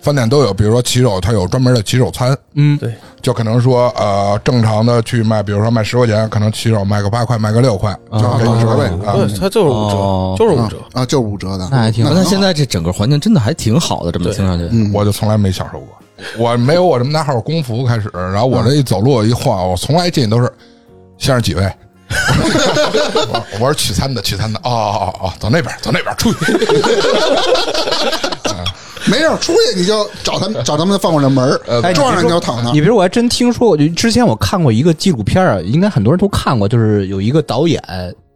[0.00, 9.14] 饭店都有，比如说骑手他有专门的骑手餐，嗯，对，就可能说呃正常的去卖，比如说卖十块钱，可能骑手卖个八块，卖个六块，就给你折呗啊。
[9.14, 10.76] 对，他就是五折，哦就是五折。
[10.92, 15.88] 啊，就是五折的，那还挺好那现在这整个环境真的还挺好的，这么听上去，我就从来没享受过，
[16.36, 20.52] 我没有我这么大号工服开始，然后我这一走路一晃，我从来进去都是
[21.16, 21.70] 先生几位。
[23.28, 24.58] 我我是取餐的，取餐的。
[24.60, 26.38] 哦哦哦哦，走那边，走那边，出去。
[29.06, 32.72] 没事出去你就找他们找他们的饭馆的门呃儿，撞上你就躺那儿。
[32.72, 37.82] 你比如我还真听说过，就之前我看过一个纪录片啊，应该很多人都看过，就是有一个导演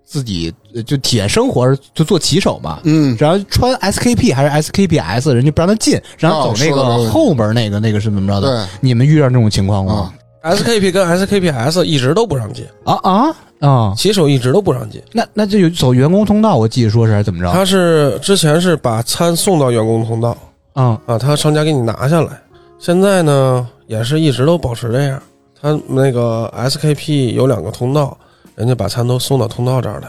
[0.05, 8.49] 自己呃就体验生活，就做骑手嘛，嗯然后穿 SKP 还是 SKPS，人家不让他进，然后走那个后门那个那个是怎么着的？
[8.55, 10.13] 对你们遇上这种情况吗
[10.43, 13.93] ？SKP 跟 SKPS 一直都不让进，啊啊啊！
[13.97, 15.03] 骑手一直都不让进。
[15.13, 17.51] 那那就有走员工通道，我记得说是还是怎么着？
[17.53, 20.37] 他是之前是把餐送到员工通道
[20.75, 22.31] 啊啊，他商家给你拿下来。
[22.79, 25.21] 现在呢，也是一直都保持这样。
[25.61, 28.17] 他那个 SKP 有两个通道，
[28.55, 30.09] 人家把餐都送到通道这儿来。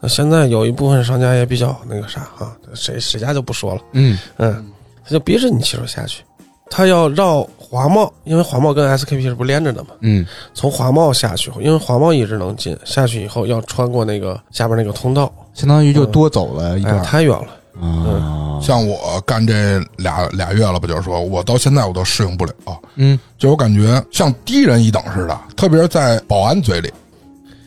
[0.00, 4.64] 那现在有一部分商家也比较那个啥啊，谁谁家就不说了，嗯嗯，
[5.04, 6.22] 他就逼着你骑手下去，
[6.70, 17.48] 他要绕华贸，因为华贸跟 SKP 是不连着的嘛，嗯从华贸下去，因为华贸一直能进，下去以后要穿过那个下边那个通道，相当于就多走了一哎，太远了。
[17.80, 18.58] 啊。
[18.62, 22.52] 像我干这俩俩月了吧，就是说我到现在我都适应不了，
[22.94, 26.92] 嗯就我感觉像低人一等似的，特别是在保安嘴里，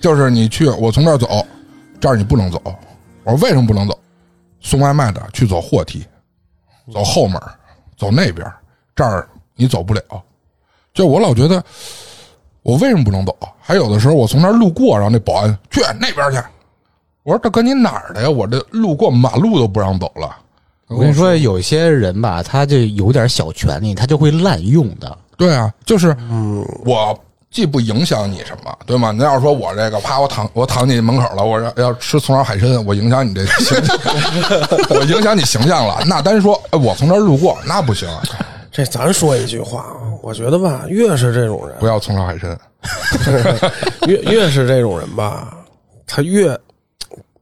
[0.01, 1.45] 就是你去，我从这儿走，
[1.99, 2.61] 这儿你不能走。
[3.23, 3.97] 我说为什么不能走？
[4.61, 6.03] 送外卖的去走货梯，
[6.91, 7.39] 走后门，
[7.95, 8.45] 走那边，
[8.99, 10.01] 这儿你走不了。
[10.93, 11.63] 就我老觉得，
[12.63, 13.33] 我为什么不能走？
[13.61, 16.37] 还有的时候我从那儿路过，然后那保安去那边去。
[17.23, 18.29] 我说大哥，你哪儿的呀？
[18.29, 20.35] 我这路过马路都不让走了。
[20.87, 25.17] 我跟你说，有些人吧，他就有点小权利，他就会滥用的。
[25.37, 26.13] 对啊，就是
[26.83, 27.17] 我
[27.51, 29.13] 既不影响你什么，对吗？
[29.13, 33.97] 你要是说我这个，啪，我躺我躺你门口了，我要要吃葱烧海参，我影响你这形象，
[34.89, 36.03] 我影响你形象了。
[36.05, 38.09] 那单说哎我从这儿路过，那不行，
[38.71, 42.57] 这咱说一句话啊，我觉得吧，越是这种人，不要葱烧海参。
[44.07, 45.57] 越越是这种人吧，
[46.07, 46.57] 他越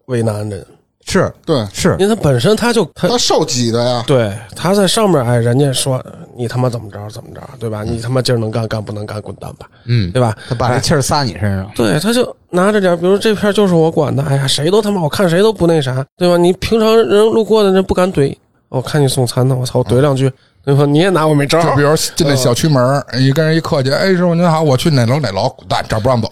[0.06, 0.66] 为难人，
[1.06, 6.04] 是对，是，因为他本身他就他他受挤的呀，对他在上面，哎，人家说
[6.36, 7.84] 你他妈怎么着怎么着，对吧？
[7.84, 10.36] 你他妈今儿能干干不能干，滚蛋吧，嗯，对吧？
[10.50, 11.70] 他把这气儿撒你身上。
[11.76, 16.36] 对，他就拿着点，比如这片就是我管的，哎呀，谁都他妈我看谁都不那啥，对吧？
[16.36, 18.36] 你平常人路过的人不敢怼，
[18.70, 20.32] 我看你送餐呢，我操，我怼两句，
[20.68, 20.86] 对吧？
[20.86, 26.30] 你也拿我没招儿就比如进那小区门儿，一跟人一客气，哎，师傅您好，我去哪楼哪楼，滚蛋，这儿不让走。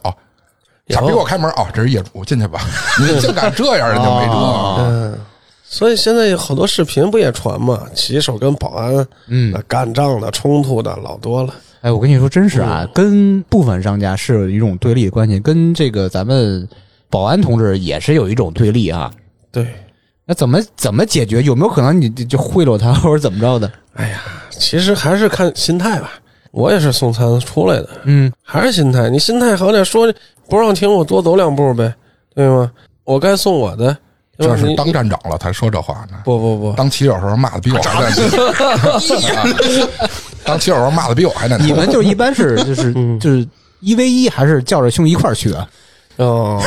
[0.89, 1.67] 傻逼，给我开门啊！
[1.73, 2.59] 这是业主，进去吧。
[2.99, 4.33] 你竟敢这样，人家没辙。
[4.79, 5.17] 嗯，
[5.63, 7.87] 所以现在有好多视频不也传嘛？
[7.95, 11.53] 骑手跟保安嗯干仗的、冲突的老多了。
[11.79, 16.67] 哎，我跟你说，真是嗯啊，跟部分商家是有一种对立关系，跟这个咱们
[17.09, 19.09] 保安同志也是有一种对立啊。
[19.51, 19.65] 对，
[20.25, 21.41] 那怎么怎么解决？
[21.43, 23.71] 有没有可能你就就贿赂他，或者怎么着的？
[23.93, 26.13] 哎呀，其实还是看心态吧。
[26.51, 29.09] 我也是送餐出来的，嗯，还是心态。
[29.09, 30.11] 你心态好点，说
[30.49, 31.93] 不让停，我多走两步呗，
[32.33, 32.71] 对吗？
[33.03, 33.95] 我该送我的，
[34.39, 36.17] 这是当站长了才说这话呢。
[36.23, 38.29] 不不不，当骑手时候骂的比我还难听，
[40.45, 41.67] 当骑手时候骂的比我还难听。
[41.67, 43.45] 你们就一般是就是嗯就是
[43.81, 45.67] 一 v 一，还是叫着兄弟一块儿去啊？
[46.17, 46.61] 哦，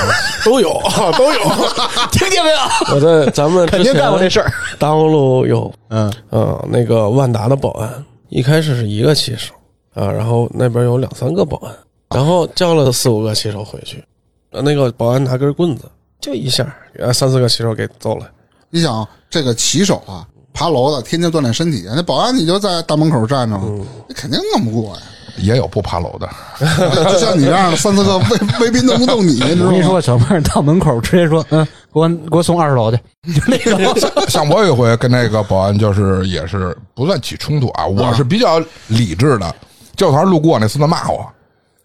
[0.45, 0.69] 都有
[1.17, 1.41] 都有。
[2.13, 2.95] 听见没有？
[2.95, 4.53] 我在咱们肯定干过这事儿。
[4.79, 9.55] 大望路有嗯呃，那个万达的保安，一开始是一个骑手
[9.95, 11.75] 啊，然后那边有两三个保安，
[12.15, 14.05] 然后叫了四五个骑手回去，
[14.51, 15.91] 呃那个保安拿根棍子
[16.21, 16.67] 就一下，
[16.99, 18.27] 呃三四个骑手给揍了。
[18.71, 23.65] 你想这个骑手啊，爬楼的，天天锻炼身体，那保安你就在大门口站着嘛，
[24.07, 25.03] 你肯定弄不过呀。
[25.37, 26.29] 也有不爬楼的，
[27.05, 28.25] 就像你这样的三四个卫
[28.61, 29.41] 卫兵弄不动你？
[29.43, 32.97] 我跟你说，小妹儿到门口直接说，嗯，给我给我送二十楼去，
[33.33, 33.95] 就那种。
[34.29, 38.59] 像我有一回跟那个保安就是也是不算起冲突啊，我是比较
[38.89, 39.55] 理智的。
[39.97, 41.27] 教团路过那孙子骂我，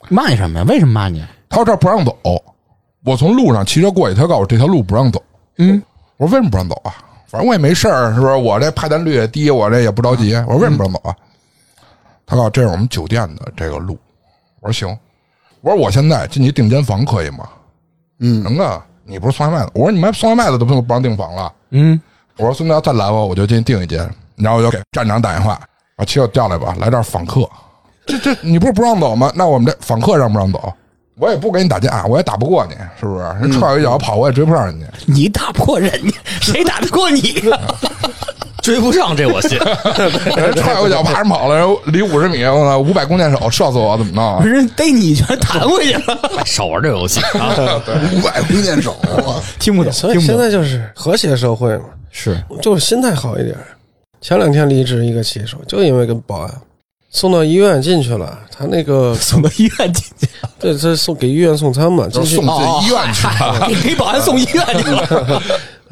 [0.09, 0.65] 骂你什么呀？
[0.67, 1.23] 为什么骂你？
[1.49, 2.15] 他说这不让走，
[3.05, 5.21] 我从路上骑车过去，他告诉我这条路不让走。
[5.57, 5.81] 嗯，
[6.17, 6.93] 我说为什么不让走啊？
[7.27, 8.35] 反正我也没事儿，是不是？
[8.35, 10.35] 我这派单率也低，我这也不着急。
[10.47, 11.15] 我说为什么不让走啊？
[12.25, 13.97] 他告诉我这是我们酒店的这个路。
[14.61, 14.97] 我说行。
[15.61, 17.47] 我说我现在进去订间房可以吗？
[18.19, 18.85] 嗯，能啊。
[19.05, 19.71] 你不是送外卖的？
[19.75, 21.53] 我说你们送外卖的都不不让订房了。
[21.71, 21.99] 嗯，
[22.37, 23.99] 我说孙子要再来我，我就进去订一间。
[24.37, 25.59] 然后我就给站长打电话，
[25.97, 27.41] 把骑手调来吧，来这儿访客。
[28.05, 29.31] 这这你不是不让走吗？
[29.35, 30.73] 那我们这访客让不让走？
[31.15, 33.23] 我也不跟你打架，我也打不过你，是不是？
[33.39, 34.87] 人踹我一脚跑，我也追不上人家。
[35.05, 37.19] 你打不过人家，谁打得过你
[37.49, 37.59] 呀？
[38.63, 39.59] 追不上这我信。
[40.35, 44.43] 人踹我一脚，爬上跑了，然后离五十米，我操，五百弓箭手射死我，怎么弄？
[44.43, 47.81] 人逮你一拳弹回去了，哎 少玩这游戏啊！
[48.15, 50.37] 五百弓箭手，我 听不懂，所以现。
[50.37, 53.55] 在就是和谐社会嘛，是就是心态好一点。
[54.21, 56.51] 前两天离职一个骑手，就因为跟保安
[57.11, 60.27] 送到医院进去了，他那个送到医院进去，
[60.59, 63.69] 对，这送给医院送餐嘛，进去就送到医院去了。
[63.83, 65.41] 给保安送医院去了。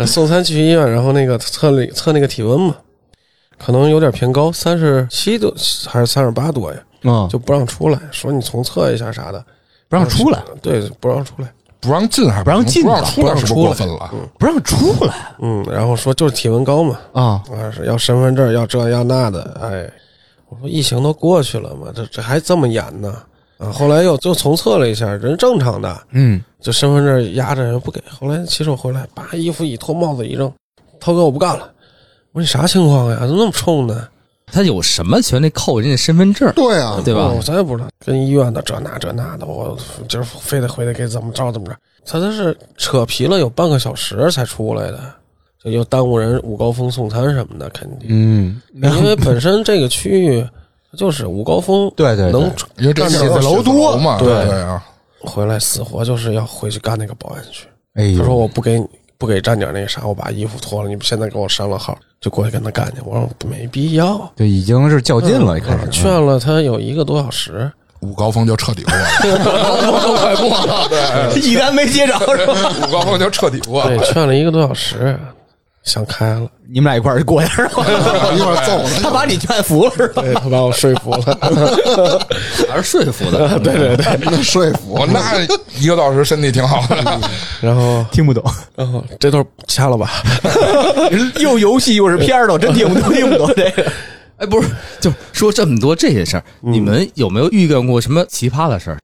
[0.02, 2.76] 呃送餐去医院，然后那个测了测那个体温嘛，
[3.58, 5.54] 可能有点偏高，三十七度
[5.88, 9.44] 还是三十八度呀，嗯，就不让出来，说你重测一下啥的，
[9.88, 14.12] 不让出来，对，不让出来，不让进还不让进不让出来，过分了？
[14.38, 17.44] 不让出来嗯，然后说就是体温高嘛，啊！
[17.86, 19.92] 要身份证，要这要那的，哎，
[20.50, 23.14] 我说疫情都过去了嘛，这这还这么严呢？
[23.58, 28.02] 啊，后来又就重测了一下，人正常的，嗯，就身份证压着人不给。
[28.10, 30.52] 后来骑手回来，把衣服一脱，帽子一扔，
[31.00, 31.72] 涛哥我不干了。
[32.32, 33.18] 我说你啥情况呀？
[33.22, 34.08] 怎么那么冲呢？
[34.54, 36.52] 他有什么权利扣人家身份证？
[36.56, 37.42] 对啊，对吧哦我？
[37.42, 39.78] 咱也不知道，跟医院的这那这那的，我
[40.10, 41.76] 今儿非得回来给怎么着怎么着。
[42.06, 45.00] 他这是扯皮了有半个小时才出来的，
[45.64, 48.10] 就又耽误人午高峰送餐什么的，肯定。
[48.10, 50.46] 嗯，因为本身这个区域
[50.98, 54.84] 就是午高峰，对对对能因为这写写字楼多嘛，对对啊。
[55.24, 57.68] 回来死活就是要回去干那个保安去。
[57.94, 58.86] 哎，他说我不给你
[59.18, 63.02] 不给站点那啥，我把衣服脱了，你现在给我删了号，就过去跟他干去。
[63.06, 69.08] 我说没必要，就已经是较劲了，一开始劝了他有一个多小时，午高峰就彻底过了，
[70.02, 72.74] 都 快过了，一单没接着是吧？
[72.88, 74.04] 午高峰就彻底过对，了。
[74.06, 75.20] 劝了一个多小时，
[75.84, 77.70] 想开了，你们俩一块儿就过去了，
[78.36, 79.02] 一块儿揍他。
[79.02, 80.22] 他把你劝服了是吧？
[80.22, 82.28] 对他把我说服了。
[82.70, 83.60] 还是说服的。
[83.60, 85.42] 对 对对， 那说服那
[85.80, 87.20] 一个多小时身体挺好的，
[87.60, 88.44] 然后听不懂，
[88.76, 90.12] 然后这段掐了吧，
[91.40, 93.92] 又游戏又是片儿的，我真听不懂，听不懂这个。
[94.38, 94.70] 哎，不是，
[95.00, 98.98] 就说这么多这些事儿，你们有没有遇见过什么奇葩的事儿？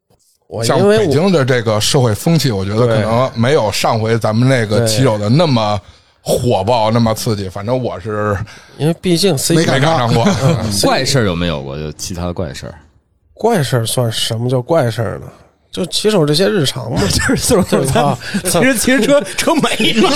[0.47, 5.79] 我像因为北京的这个社会风气，我觉得可能没有上回咱们那个骑手的那么
[6.27, 7.47] 火爆，那么刺激。
[7.47, 8.37] 反正我是
[8.77, 10.25] 因为毕竟 C 没没赶上过。
[10.83, 11.77] 怪事儿有没有过？
[11.77, 12.75] 就其他的怪事儿？
[13.33, 15.27] 怪事儿算什么叫怪事儿呢？
[15.69, 20.09] 就骑手这些日常嘛，就是岁数岁数对吧其实骑着车车没了，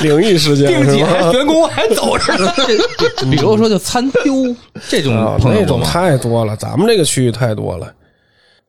[0.00, 1.32] 灵异事件并且是吧？
[1.32, 2.52] 员工还走着呢。
[3.30, 4.54] 比如说就餐丢
[4.88, 5.84] 这种啊，那种朋友？
[5.84, 7.92] 太多了，咱们这个区域太多了，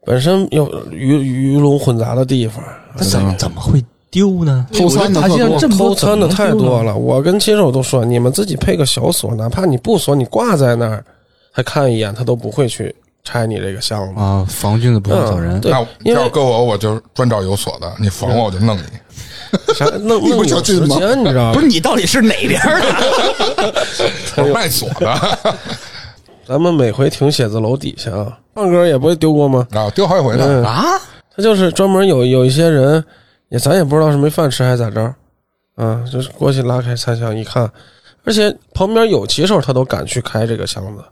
[0.06, 2.64] 本身又鱼鱼龙混杂的地方，
[2.97, 3.84] 怎么怎么会
[4.16, 4.66] 丢呢？
[4.72, 6.95] 偷餐的他特多现在这么多偷餐的太多了。
[6.95, 11.03] 我跟新手都说，你们自己配个小锁，哪怕你不锁，你挂在那儿，
[11.53, 12.95] 他看一眼，他都不会去
[13.26, 14.22] 拆你这个箱子。
[14.22, 15.59] 啊，防君子不防小人嗯。
[15.59, 18.84] 对那因为要搁我，我就专找有锁的，你防我，我就弄你。
[19.74, 21.53] 啥 弄你不弄有时较劲吗间，你知道吗？
[21.53, 23.74] 不是你到底是哪边的？
[24.38, 25.38] 我是卖锁的，
[26.47, 29.68] 咱们每回停写字楼底下啊，胖哥也不会丢过吗？
[29.72, 30.45] 啊，丢好几回呢。
[30.47, 30.86] 嗯，啊？
[31.36, 33.03] 他就是专门有有一些人，
[33.50, 35.14] 也咱也不知道是没饭吃还是咋着，
[35.76, 37.72] 啊，就是过去拉开餐箱一看，
[38.24, 41.04] 而且旁边有骑手，他都敢去开这个箱子。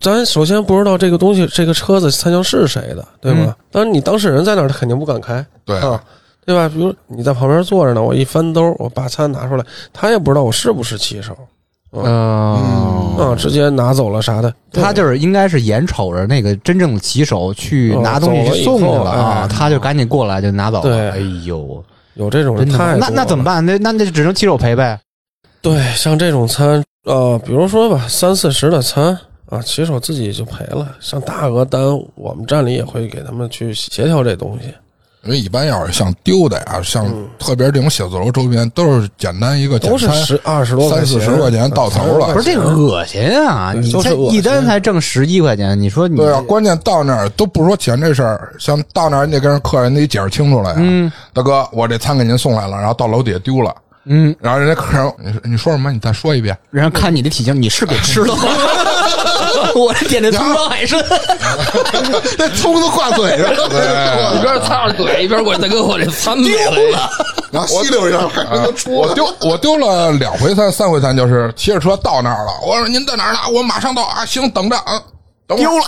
[0.00, 3.54] 咱首先不知道这个东西，这个车子餐箱是谁的，对吗？
[3.70, 6.02] 当然，你当事人在那儿，他肯定不敢开，对啊，
[6.44, 6.68] 对吧？
[6.68, 11.36] 比如你在旁边坐着呢，我一翻兜，我把餐拿出来，他也不知道我是不是骑手，
[11.92, 14.52] 嗯，啊，直接拿走了啥的。
[14.72, 20.82] 他就是应该是眼瞅着那个真正的骑手去拿东西去送去了啊哎，他就赶紧过来就拿走了。
[20.82, 21.84] 对哎呦，
[22.14, 22.68] 有这种人？
[22.68, 23.44] 太那那怎么？
[23.44, 23.64] 办？
[23.64, 24.98] 那那那就只能骑手赔呗。
[25.60, 29.16] 对，像这种餐，呃，比如说吧，三四十的餐
[29.50, 30.96] 啊，骑手自己就赔了。
[30.98, 31.82] 像大额单，
[32.14, 34.72] 我们站里也会给他们去协调这东西，
[35.24, 37.06] 因为一般要是像丢的呀，像
[37.38, 43.72] 特别这种写字楼周边，都是简单一个简都是餐，十二十多三，四十块钱到头了不是这个恶心啊！
[43.72, 50.76] 你才一单才挣十一块钱，你说你对啊，关键到那儿都不说钱这事儿，像到那儿你得跟人客人得解释清楚了呀。
[50.78, 53.72] 嗯大哥，我这餐给您送来了，然后到楼底下丢了，
[54.06, 55.12] 嗯，然后人家客人，
[55.44, 55.92] 你你说什么？
[55.92, 56.56] 你再说一遍。
[56.70, 58.42] 人家看你的体型，你是给 吃了吗？
[59.74, 61.02] 我这点的葱烧海参，
[62.38, 67.10] 那葱都挂嘴上了，一边擦着嘴一边过去，大哥，我这餐丢了。
[67.50, 72.52] 然后吸溜一下，海参就出来我丢我丢了两回餐，三回餐就是骑着车到那儿了。
[72.66, 73.38] 我说您在哪儿呢？
[73.52, 75.00] 我马上到啊，行，等着啊。
[75.46, 75.84] 等丢了，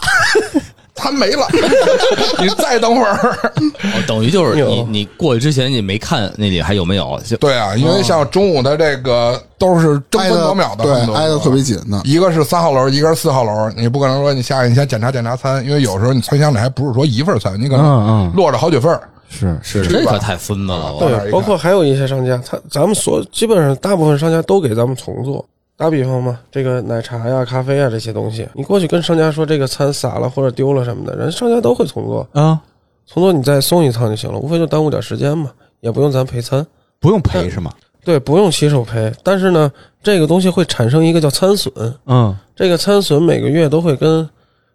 [0.95, 1.47] 餐没了，
[2.41, 3.15] 你再等会儿。
[3.15, 7.21] 哦等于就是你你过去之前你没看那里还有没有？
[7.41, 12.01] 对啊，因为像中午的这个都是争分夺秒的，对挨的特别紧的。
[12.05, 19.01] 一个是三号楼，一个是四号楼，你不可能说你下去你先检查检查餐，因为有时候你餐箱里还不是说一份餐，你可嗯能嗯落着好几份儿。
[19.31, 20.95] 是是这可太孙子了。
[21.01, 25.45] 对，包括还有一些商家，他咱们所基本上大部分商家都给咱们重做。
[25.77, 32.61] 打比方嘛，这个奶茶呀、咖啡啊这些东西，你过去跟商家说这个餐洒了或者丢了什么的，人商家都会重做，啊，
[33.07, 35.51] 重做你再送一趟就行了，无非就耽误点时间嘛，
[35.81, 36.65] 也不用咱赔餐。
[37.01, 37.71] 不用赔是吗？
[38.03, 39.71] 对，不用骑手赔，但是呢，
[40.03, 41.73] 这个东西会产生一个叫餐损，
[42.07, 44.27] 嗯，这个餐损每个月都会跟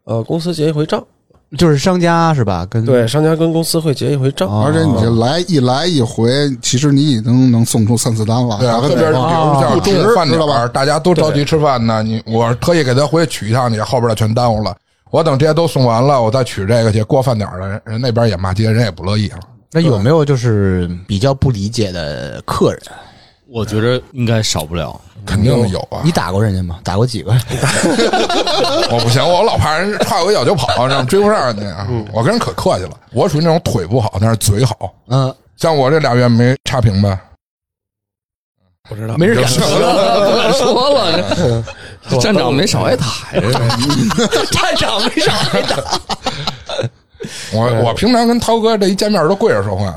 [0.04, 1.04] 呃公司结一回账，
[1.58, 2.66] 就是商家是吧？
[2.70, 4.48] 跟对，商家跟公司会结一回账。
[4.48, 6.30] 哦而且你这来一来一回，
[6.62, 9.24] 其实你已经能送出三四单了，对啊，打个特别是比如
[9.60, 14.76] 像中午饭点知道吧儿，大家都着急吃饭呢，你我特意给他回去取一趟，去后边的全耽误了。
[15.10, 19.40] 我等这些都送完了，我再取这个去过饭点儿了，人人那边也骂街，人也不乐意了。
[19.72, 22.82] 那有没有就是比较不理解的客人？
[23.52, 25.00] 我觉得应该少不了。
[25.26, 26.12] 肯定有啊你！
[26.12, 26.80] 打过人家吗？
[26.84, 27.32] 打过几个？
[28.90, 31.88] 我不行，我老怕人踹我一脚就跑，让追不上人家啊。
[32.14, 34.92] 我跟人可客气了，我属于那种腿不好，但是嘴好。
[35.10, 37.20] 嗯，像我这俩月没差评呗，
[38.88, 39.60] 不知道，没人敢不
[40.38, 41.66] 敢说了，
[42.10, 43.42] 这 站长没少挨打呀。
[44.52, 45.84] 站长没少挨打。
[47.54, 49.94] 我我平常跟涛哥这一见面都跪着说话。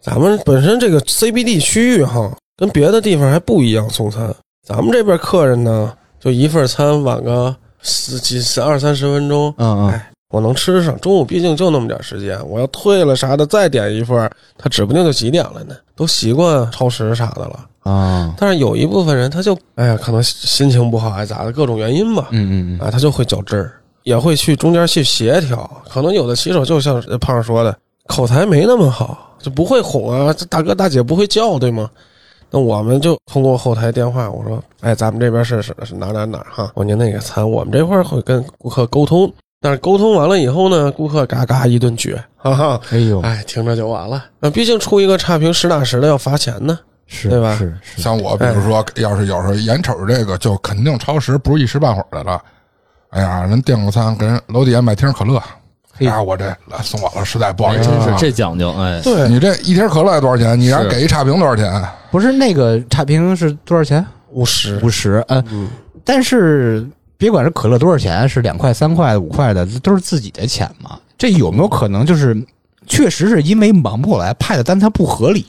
[0.00, 4.34] 咱们本身这个 CBD 区域哈，跟别的地方还不一样送餐。
[4.66, 10.98] 咱们这边客人呢，就一份餐晚个十几十二三十分钟，嗯嗯，哎，我能吃上。
[10.98, 14.28] 中午毕竟就那么点时间，我要退了啥的再点一份，
[14.58, 17.64] 他指不定就几点了呢，都习惯超时啥的了。
[17.84, 25.70] 啊，但是有一部分人他就哎呀，可能心情不好还咋的，各种原因吧，嗯嗯嗯，啊，他就会较真儿，也会去中间去协调。
[25.88, 27.74] 可能有的骑手就像胖儿说的，
[28.08, 31.88] 口才没那么好，就不会哄啊，这大哥大姐不会叫，对吗？
[32.50, 44.24] 那我们就通过后台电话，我说，哎，咱们这边是是是哪哪哪哈，我您那个餐，我们这块会跟顾客沟通，但是沟通完了以后呢，顾客嘎嘎一顿撅，哈哈，哎呦，哎，听着就完了。
[44.40, 46.78] 那毕竟出一个差评，实打实的要罚钱呢。
[47.10, 52.38] 是对吧是是，像我，比如说，要是有时候眼瞅着这个，就肯定超时，不是一时半会儿的了。
[53.08, 55.42] 哎呀，人订个餐，给人楼底下买瓶可乐，
[55.98, 58.16] 哎呀，我这来送晚了，实在不好意思真是啊。
[58.18, 60.58] 这讲究，哎，对，你这一瓶可乐多少钱？
[60.58, 61.82] 你让人给一差评多少钱？
[62.10, 64.04] 不是那个差评是多少钱？
[64.30, 65.68] 五十，五十，呃，嗯，
[66.04, 66.86] 但是
[67.16, 70.98] 别管是可乐多少钱，是两块、三块、五块的，都是自己的钱嘛。
[71.16, 72.36] 这有没有可能就是
[72.86, 75.46] 确实是因为忙不过来，派的单它不合理？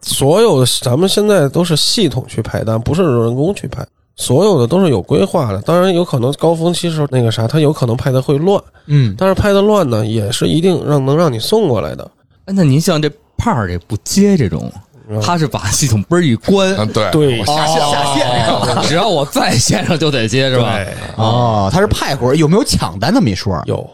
[0.00, 3.86] 所有的咱们现在都是系统去排单，不是人工去排，
[4.16, 5.60] 所有的都是有规划的。
[5.62, 12.10] 当然有可能高峰期时候那个啥，他有可能派的会乱，嗯，但是派的乱呢，也是一定让能让你送过来的。
[12.46, 14.70] 哎那您像这胖儿这不接这种，
[15.22, 17.10] 他是把系统嘣儿一关，嗯，对。
[17.10, 17.40] 对。
[17.40, 20.76] 我下线了下线， 只要我在线上就得接是吧？
[20.76, 23.60] 对，哦，他是派活，有没有抢单那么一说？
[23.66, 23.88] 有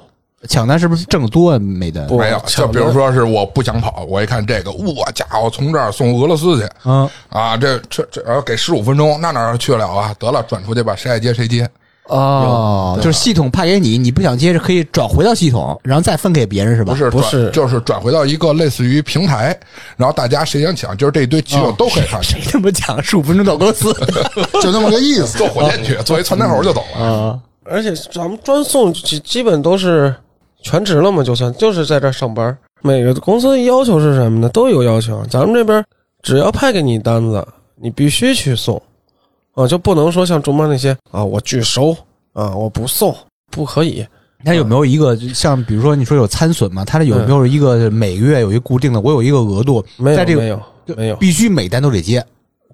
[0.49, 1.59] 抢单是不是挣多啊？
[1.59, 2.07] 没单？
[2.07, 10.14] 不没有，就比如说是我不想跑，我一看这个，我家伙从这儿送俄罗斯去嗯，啊，这这这然后给十五分钟，那哪儿去得了啊？
[10.18, 11.68] 得了，转出去吧，谁爱接谁接。
[12.05, 16.93] 哦，就是系统派给你，你不想接是可以转回到系统，然后再分给别人是吧？
[16.93, 19.55] 不是转不是就是转回到一个类似于平台，
[19.97, 23.93] 然后大家谁想抢，就是这一堆骑手都可以上去，这么讲，十五分钟到俄罗斯
[24.62, 25.36] 就那么个意思。
[25.36, 27.05] 坐火箭去，坐一窜天猴就走了。
[27.05, 27.38] 啊？
[27.64, 30.12] 而且咱们专送基基本都是
[30.62, 32.56] 全职了嘛，就算就是在这儿上班。
[32.82, 34.48] 每个公司的要求是什么呢？
[34.48, 35.22] 都有要求。
[35.28, 35.84] 咱们这边
[36.22, 37.46] 只要派给你单子，
[37.76, 38.80] 你必须去送
[39.54, 41.94] 啊，就不能说像中班那些啊，我拒收
[42.32, 43.14] 啊，我不送，
[43.50, 44.06] 不可以。
[44.42, 46.82] 他有没有一个像比如说你说有参损嘛？
[46.82, 48.98] 他这有没有一个每个月有一个固定的？
[48.98, 50.62] 我有一个额度，没有在这个没有
[50.96, 52.24] 没有，必须每单都得接，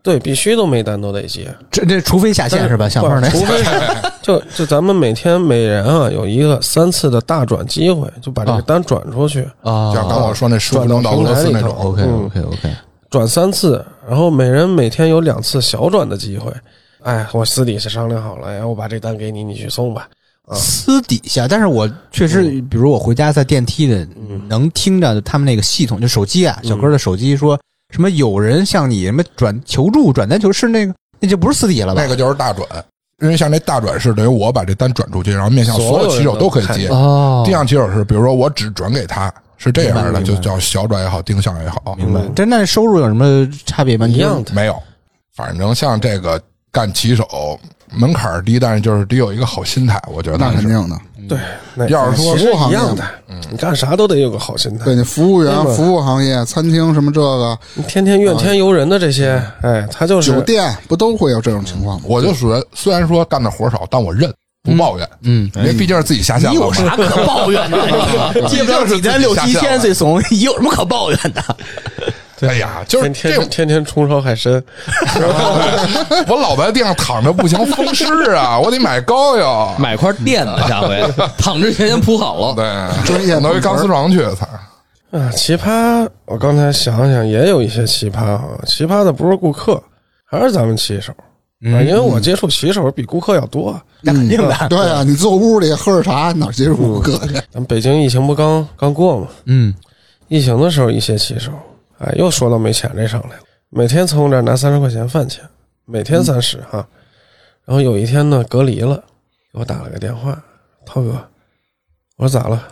[0.07, 1.53] 对，必须都每单都得接。
[1.69, 2.89] 这这除非下线是吧？
[2.89, 3.61] 小胖那不除非
[4.23, 12.77] 就就咱们每天每人啊有一个三次的大转机会，就把这个啊单转出去，啊像刚我说那十五分钟到俄罗斯那种，OK 嗯 OK OK，
[13.11, 16.53] 转三次，然后每人每天有两次小转的机会。
[17.03, 20.09] 哎，我私底下商量好了，哎，我把这单给你，你去送吧。
[20.53, 24.07] 私底下，但是我确实，比如我回家在电梯的，
[24.49, 27.59] 能听着他们那个系统，就手机啊，小哥的手机说
[27.95, 32.03] 什么有人向你什么转求助转单求是那个，那就不是私底下了吧？
[32.03, 32.67] 那个就是大转。
[33.23, 36.89] 因为像这大转是等于我把这单转出去，然后面向所有骑手都可以接。
[36.89, 42.21] 哦定向骑手是，比如说我只转给他，是这样的，就叫小转也好，定向也好，明白。
[42.35, 44.07] 但那收入有什么差别吗？
[44.07, 44.77] 一样的没有。
[45.35, 46.39] 反正像这个
[46.71, 47.59] 干骑手
[47.95, 50.39] 门槛低，但是就是得有一个好心态，我觉得。
[50.39, 51.39] 那肯定的，对，
[51.75, 53.05] 那要是说服务行业一样的，
[53.51, 54.95] 你干啥都得有个好心态对。
[54.95, 62.05] 你服务员服务行业、餐厅什么这个你天天怨天尤人的这些，哎，他就是酒店，不都会有这种情况吗？
[62.09, 64.33] 我就属于虽然说干的活少，但我认
[64.63, 66.51] 不抱怨，嗯，因为毕竟是自己下线。
[66.51, 67.79] 你有啥可抱怨的？
[68.49, 71.43] 接不了几天六七天最怂，你有什么可抱怨的？
[72.41, 74.53] 哎呀，就是天天天天冲烧海参，
[76.29, 79.75] 我老在地上躺着不行，风湿啊，我得买膏药。
[79.79, 81.03] 买块垫子，下回
[81.39, 82.55] 躺之前先铺好了。
[82.55, 82.65] 对，
[83.07, 84.47] 专业到一钢丝床去，操！
[85.13, 86.07] 啊，奇葩！
[86.27, 88.43] 我刚才想想，也有一些奇葩啊。
[88.67, 89.83] 奇葩的不是顾客，
[90.25, 91.13] 还是咱们骑手
[91.73, 93.81] 啊，因为我接触骑手比顾客要多。
[94.03, 94.55] 那肯定的。
[94.69, 97.35] 对啊，你坐屋里喝着茶，哪接触顾客去？
[97.35, 99.29] 咱们北京疫情不刚刚过吗？
[99.47, 99.73] 嗯，
[100.29, 101.53] 疫情的时候，一些骑手，
[101.99, 103.43] 哎，又说到没钱这上来了。
[103.71, 105.43] 每天从我这儿拿三十块钱饭钱，
[105.85, 106.87] 每天三十哈。
[107.65, 108.97] 然后有一天呢，隔离了，
[109.53, 110.41] 给我打了个电话，
[110.85, 111.13] 涛哥，
[112.17, 112.63] 我说咋了？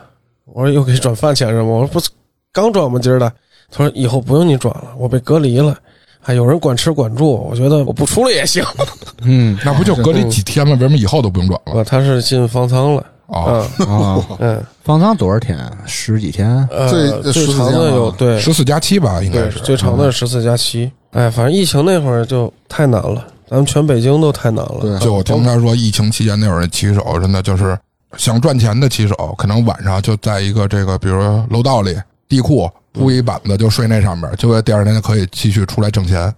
[0.44, 1.68] 我说又给转饭钱是吗？
[1.68, 2.08] 我说不是
[2.52, 2.98] 刚转吗？
[3.02, 3.32] 今儿的。
[3.70, 5.76] 他说以后不用你转了，我被隔离了，
[6.20, 8.62] 还有人管吃管住，我觉得我不出来也行。
[9.24, 10.74] 嗯那不就隔离几天吗？
[10.74, 11.80] 为什么以后都不用转了？
[11.80, 15.58] 啊，他是进方舱了，哦，嗯啊，嗯方舱多少天？
[15.86, 16.66] 十几天？
[16.70, 19.58] 呃，最最长的有对十四加七吧，应该，是。
[19.60, 20.90] 最长的是十四加七。
[21.12, 24.78] 哎，反正疫情那会儿就太难了，咱们全北京都太难了。
[24.80, 27.78] 对就我听他说，疫情期间那会儿骑手真的就是
[28.16, 31.96] 想赚钱的骑手，可能晚上就在一个这个，比如说楼道里
[32.28, 36.32] 地库铺一板子就睡那上面，就为第二天就可以继续出来挣钱。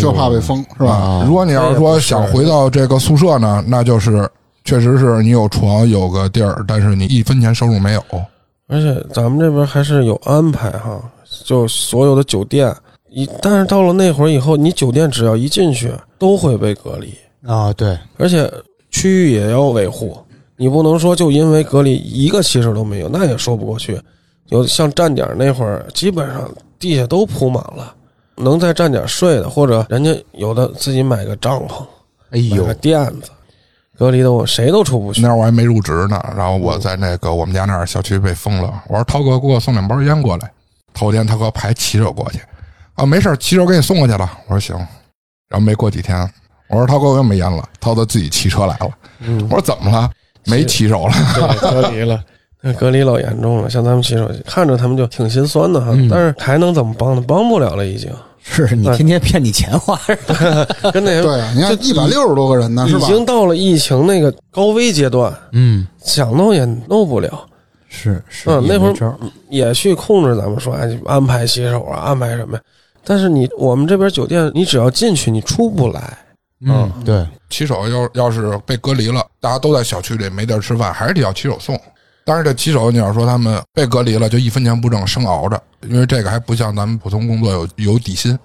[0.00, 0.90] 就怕被封是吧？
[0.90, 4.28] 啊如果你要是说想回到这个宿舍呢，那就是
[4.68, 8.04] 确实是你有床有个地儿，但是你一分钱收入没有。
[8.66, 11.00] 而且咱们这边还是有安排哈，
[11.42, 12.70] 就所有的酒店
[13.08, 17.14] 一，但是到了那会儿以后，你酒店只要一进去都会被隔离，
[17.46, 18.52] 啊，对，而且
[18.90, 20.18] 区域也要维护，
[20.58, 23.98] 你不能说就因为隔离一个骑手都没有，那也说不过去。
[24.48, 26.46] 有像站点那会儿，基本上
[26.78, 27.94] 地下都铺满了，
[28.36, 31.82] 能在站点睡的，或者人家有的自己买个帐篷，
[32.32, 33.30] 哎呦买个，垫子，
[33.98, 35.28] 隔离的我谁都出不去那。
[35.28, 40.50] 会儿我还没入职呢，然后我在那个我们家那儿小区被封了，我说涛哥给我送两包烟过来。
[40.94, 42.40] 头天他给我排骑手过去，
[42.94, 44.30] 啊，没事儿骑手给你送过去了。
[44.46, 44.76] 我说行，
[45.48, 46.18] 然后没过几天，
[46.68, 48.90] 我说涛哥我又没烟了，涛哥自己骑车来了。
[49.20, 50.10] 嗯我，说怎么了？
[50.46, 51.12] 没骑手了。
[51.34, 52.20] 对，隔离了。
[52.60, 57.22] 那隔离老严重了，像咱们骑手看着他们就挺心酸的哈，嗯但是还能怎么帮呢？
[57.28, 58.10] 帮不了了，已经
[58.50, 59.98] 是你天天骗你钱花，
[60.92, 63.00] 跟那对啊，你看一百六十多个人呢，是已？
[63.02, 67.46] 经到了疫情那个高危阶段，嗯，想弄也弄不了。
[67.88, 69.18] 是是，嗯，那会儿
[69.48, 72.62] 也去控制咱们说，哎，安排骑手啊，安排什么呀？
[73.04, 76.18] 但是你我们这边酒店，你只要进去，你出不来。
[76.66, 81.80] 嗯，对，骑手要要是被隔离了，大家都在小区里没地儿吃饭，还是得要骑手送。
[82.28, 85.58] 但是这骑手，你要说他们被隔离了，就一分钱不挣，生熬着，
[85.88, 88.38] 因为这个还不像咱们普通工作有有底薪。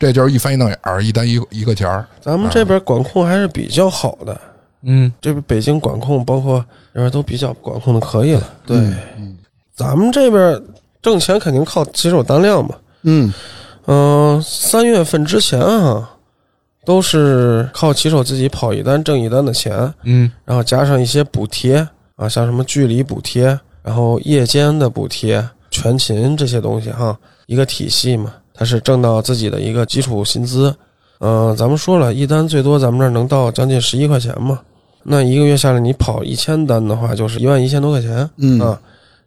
[0.00, 2.04] 这就是一翻一瞪眼儿，一单一一个钱儿。
[2.20, 4.40] 咱们这边管控还是比较好的，
[4.82, 6.58] 嗯，这边北京管控包括
[6.92, 8.42] 这边都比较管控的可以了。
[8.66, 8.76] 对，
[9.16, 9.38] 嗯
[9.76, 10.60] 咱们这边
[11.00, 12.74] 挣钱肯定靠骑手单量嘛。
[13.02, 13.32] 嗯
[13.86, 16.10] 嗯、三月份之前啊，
[16.84, 21.86] 都是靠骑手自己跑一单挣一单的钱，嗯，然后加上一些补贴
[22.16, 30.74] 啊，像什么距离补贴，然后夜间的补贴、全勤这些东西哈，一个体系嘛，它是挣到自己的一个基础薪资。
[31.20, 34.60] 嗯、咱们说了一单最多咱们这儿能到将近十一块钱嘛，
[35.02, 38.28] 那一个月下来你跑一千单的话，就是一万一千多块钱。
[38.36, 38.80] 嗯啊，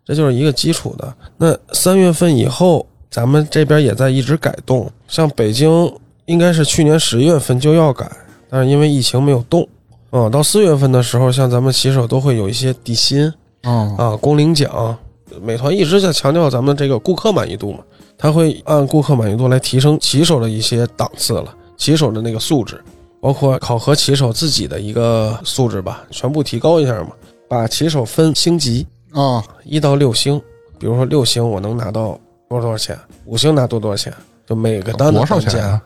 [0.06, 1.14] 这就是一个基础的。
[1.38, 5.92] 那三月份以后，咱们这边也在一直改动，像北京
[6.26, 8.10] 应该是去年十月份就要改，
[8.50, 9.68] 但是因为疫情没有动。
[10.10, 13.32] 啊，到四月份的时候，像咱们骑手都会有一些底薪
[13.64, 14.98] 哦啊、工龄奖。
[15.42, 17.80] 美团一直在强调咱们这个顾客满意度嘛，
[18.18, 22.82] 它会按顾客满意度来提升骑手的一些档次了，骑手的那个素质，
[23.20, 27.10] 包括考核骑手自己的一个素质吧，全部提高一下嘛，
[27.50, 30.42] 把骑手分星级，啊一到六星，
[30.80, 32.18] 比如说六星我能拿到
[32.50, 34.12] 多少多少钱，五星拿多多少钱，
[34.48, 35.82] 就每个单的多少单价钱啊？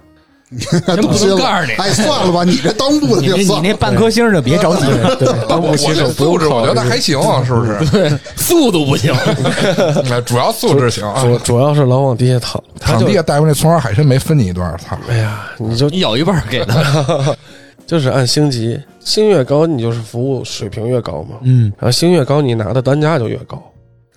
[0.86, 3.62] 真不能告诉你， 哎，算了吧，你这当部的你那就算了。
[3.66, 5.16] 你那半颗星就别着急了。
[5.16, 7.80] 对，当我这素质我觉得还行，是不是？
[7.92, 9.14] 对速度不行。
[10.12, 11.24] 哎主要素质行啊。
[11.24, 14.98] 主主要是老往地下躺，他就场地下大夫那葱花海参没分你一段，操！
[15.10, 17.34] 哎呀，你就你咬一半给他，
[17.88, 23.62] 就是按星级，星越高你就是服务水平越高嘛，嗯，然后星越高你拿的单价就越高，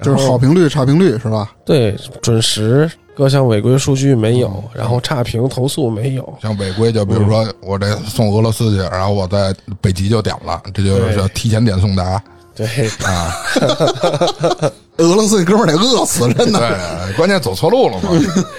[0.03, 1.53] 就是好评率、差评率是吧？
[1.65, 12.23] 对准时各项违规数据没有，然后差评投诉没有，像违规，就比如说我这送俄罗斯去，然后我在北极就点了，这就是叫提前点送达
[12.55, 12.67] 对，
[13.05, 13.33] 啊。
[14.99, 16.61] 俄罗斯那哥们得饿死，真的。
[16.61, 18.11] 对，关键走错路了嘛。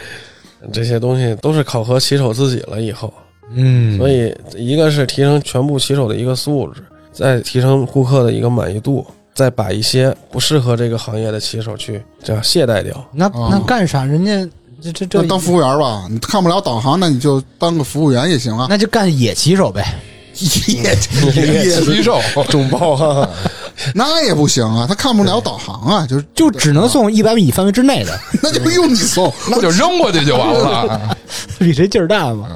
[0.74, 3.14] 这些东西都是考核骑手自己了以后。
[3.52, 9.06] 嗯，所以一个是提升全部骑手的一个素质，再提升顾客的一个满意度，
[9.36, 13.06] 再把一些不适合这个行业的骑手去这样懈怠掉。
[13.12, 14.04] 那哦那干啥？
[14.04, 14.50] 人家
[14.82, 18.66] 这这这那当服务员吧，你看不了导航，那你就当个服务员也行啊。
[18.70, 19.86] 那就干野骑手呗。
[20.36, 22.20] 野野骑手，
[22.50, 23.30] 中包啊，
[23.96, 29.32] 那也不行啊，他看不了导航啊，就是就只能送一百米范围之内的，那就用你送。
[29.50, 31.18] 那就扔过去就完了。
[31.58, 32.50] 比谁劲儿大嘛。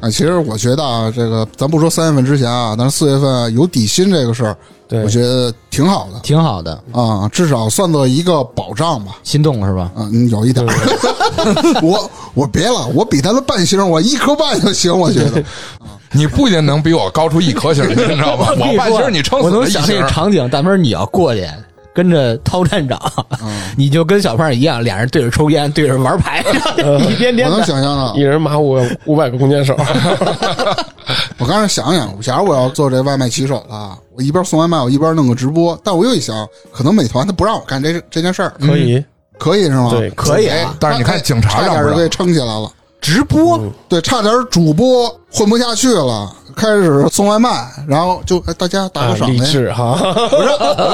[0.00, 4.56] 啊，其实我觉得啊，这个咱不说三月份之前啊，但是四月份有底薪这个事儿，
[4.94, 9.16] 对我觉得挺好的挺好的，啊，至少算作一个保障吧。
[9.24, 9.90] 心动是吧？
[9.96, 10.72] 啊，嗯，有一点儿。
[11.82, 15.42] 我我别了，我比他的半星，我一颗半就行，我觉得。
[16.16, 18.48] 你不一定能比我高出一颗星，你知道吗？
[18.56, 20.06] 我半星你撑死了我能想那个。
[20.08, 21.44] 场景，但不是你要过去。
[21.94, 23.00] 跟着涛站长，
[23.76, 26.44] 你就跟小胖一样，俩人对着抽烟，对着玩牌，
[27.08, 27.66] 一天天我能的。
[27.66, 28.14] 想象到。
[28.16, 29.76] 一，人马五五百个弓箭手，
[31.38, 39.04] 我刚才想想，假如我要做这外卖骑手了，我一边送外卖，我一边弄个直播，但我又一想，可能美团他不让我干这这件事儿，可以，
[39.38, 39.90] 可以是吗？
[39.90, 42.68] 对可以但是你看警察让不让差点就给撑起来了。
[43.00, 49.34] 直播，对，差点主播混不下去了，开始送外卖，然后就哎大家打啊个赏呗。
[49.34, 49.98] 励志哈，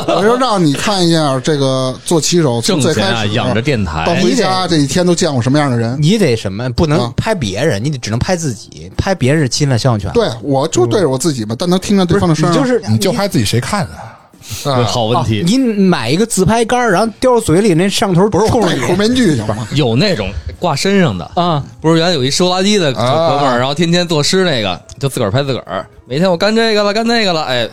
[0.08, 5.96] 我说让你看一下这个做骑手从最开始养着电台到，回家这一天都见过什么样的人。
[6.00, 6.68] 你得什么？
[6.70, 10.10] 不能啊拍别人，你得只能拍自己，拍别人是侵犯肖像权。
[10.12, 12.52] 对，我就对着我自己嘛，但能听见对方的声音。
[12.52, 14.09] 你就是你就拍自己谁看啊？
[14.86, 15.42] 好问题。
[15.46, 19.66] 你买一个自拍杆，然后叼到嘴里，那摄像头不是冲着你我戴口面具行吗？
[19.74, 21.62] 有那种挂身上的，啊！
[21.80, 25.86] 不是原来有一收垃圾的哥们啊儿，然后天天作诗那个，就自个儿拍自个儿。
[26.06, 27.68] 每天我干这个了，干那个了，哎，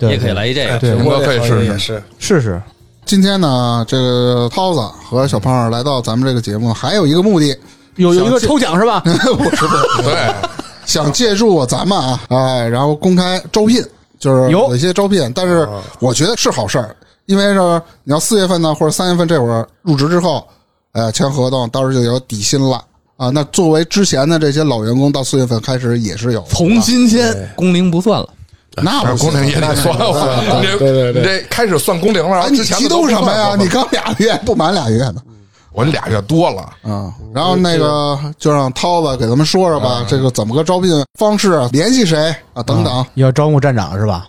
[0.00, 0.78] 也可以来一这个。
[0.78, 2.60] 对我们可以试试试试。
[3.06, 7.56] 今天呢，这个涛子和小胖来到咱们这个节目，还有一个目的，
[7.96, 9.00] 有有一个抽奖是吧？
[9.00, 9.10] 不
[9.56, 10.32] 是不是，对，
[10.86, 13.82] 想借助咱们啊，哎，然后公开招聘，
[14.20, 15.68] 就是有有一些招聘，但是
[15.98, 16.94] 我觉得是好事儿，
[17.26, 20.46] 因为是，你要四月份呢或者三月份这会儿入职之后，
[20.92, 22.84] 呃，签合同，到时候就有底薪了
[23.16, 23.30] 啊。
[23.30, 28.28] 那作为之前的这些老员工，到四月份开始也是有从新签，工龄不算了。
[28.76, 33.56] 那不是工龄也得算，你这 对对对你这开始算工龄了，然哎，你激动什么呀？
[33.58, 35.16] 你刚俩月不满俩月呢。
[35.72, 43.06] 我俩月多了，啊，然后那个就让涛子给咱们说说吧，这个怎么个招聘方式啊，联系谁啊，等等。
[43.14, 44.26] 要招募站长是吧？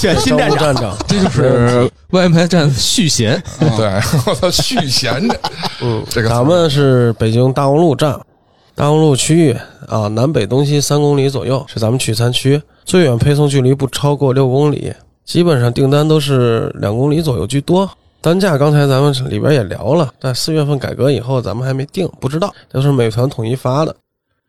[0.00, 0.58] 选 新站长。
[0.58, 3.86] 招募站，长，这就是外卖站续弦，对，
[4.26, 5.40] 我操，续弦的，
[5.82, 8.18] 嗯，这个咱们是北京大望路站，
[8.76, 9.56] 大望路区域
[9.88, 14.94] 啊，南北东西三公里左右是咱们取餐区，最远配送距离不超过六公里，
[15.24, 17.90] 基本上订单都是两公里左右居多。
[18.24, 23.94] 单价刚才咱们里边也聊了，但四月份改革以后咱们还没定，不知道，都是美团统一发的。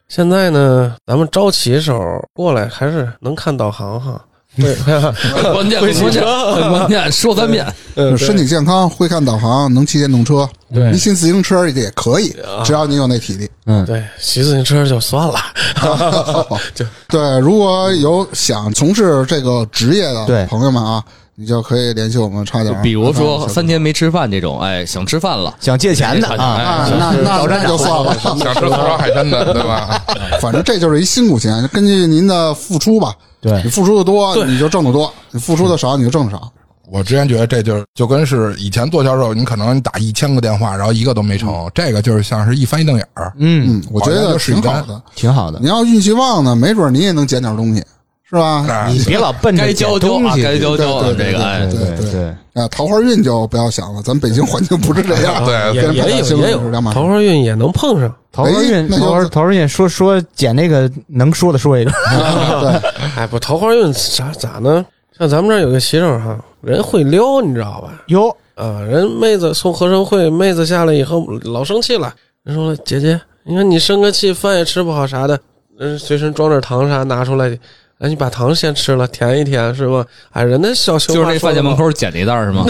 [0.08, 2.02] 现在呢，咱们招骑手
[2.34, 4.24] 过来还是能看导航哈。
[4.56, 4.74] 对，
[5.52, 6.24] 关键关键骑车
[6.70, 7.68] 关键，说三遍。
[7.96, 13.50] 嗯身体健康，会看导航，能骑电动车，对你骑自行车也可以，只要你有那体力。
[13.66, 15.36] 嗯，对，骑自行车就算了。
[17.10, 21.04] 对，如果有想从事这个职业的朋友们啊，
[21.38, 22.82] 你就可以联系我们差点儿。
[22.82, 28.18] 比如说啊三天没吃饭这种，哎，想吃饭了，想借钱的哎啊，啊，那那那就算了。
[28.20, 30.02] 想吃四川海参的，对吧？
[30.40, 33.14] 反正这就是一辛苦钱，根据您的付出吧。
[33.42, 36.52] 对你付出的多，你就挣得多；你付出的少，你就挣得少。
[36.90, 43.34] 我之前觉得这就是就跟是以前做销售，你可能你打一千个电话，然后一个都没成，这个就是像是一翻一瞪眼儿。
[43.38, 45.02] 嗯，嗯，我觉得挺好的。
[45.16, 45.68] 挺好的你。
[45.68, 47.84] 要运气旺呢，没准你也能捡点东西，
[48.28, 48.66] 是吧？
[48.68, 52.24] 啊你别老奔着该交交啊，捡东西该交交的对对这个，哎，对对对，
[52.62, 55.44] 啊，桃花运就不要想了，咱北京环境不是这样。
[55.46, 58.14] 对也有也有桃花运也能碰上。
[58.32, 61.92] 桃花运，桃花桃花运，说说捡那个能说的说一个，
[62.62, 64.86] 对，哎，不，桃花运咋咋呢？
[65.18, 68.04] 像咱们这儿有个骑手哈，人会撩，你知道吧？
[68.08, 72.14] 哟，啊，人妹子从合生会，妹子下来以后老生气了，
[72.44, 75.40] 人说姐姐，你看你生个气，饭也吃不好啥的，
[75.80, 77.58] 嗯随身装点糖啥拿出来，
[78.00, 80.06] 哎，你把糖先吃了，舔一舔是吧？
[80.34, 82.66] 哎，人家小熊就是那饭店门口捡一袋儿是吗？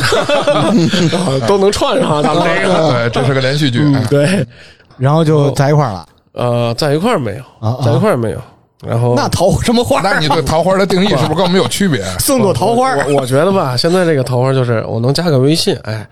[0.53, 0.69] 啊
[1.47, 2.91] 都能串上，咱们这个。
[2.91, 3.81] 对，这是个连续剧。
[4.09, 4.45] 对，
[4.97, 6.07] 然后就在一块儿了。
[6.33, 8.41] 呃，在一块儿没有，在一块儿没有。
[8.85, 10.01] 然后那桃什么花？
[10.01, 12.03] 那你对桃花的定义是不是跟我们有区别？
[12.19, 16.07] 送朵桃花，我我觉得吧，现在这个桃花就是我能加个微信，哎，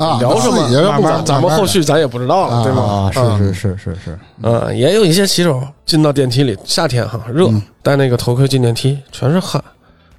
[0.00, 2.82] 啊，聊什么慢慢咱们后续咱也不知道了，对吗？
[2.82, 7.50] 啊，是嗯是是是是，嗯，也有一些骑手进到电梯里，夏天哈热，
[7.82, 9.62] 戴那个头盔进电梯，全是汗。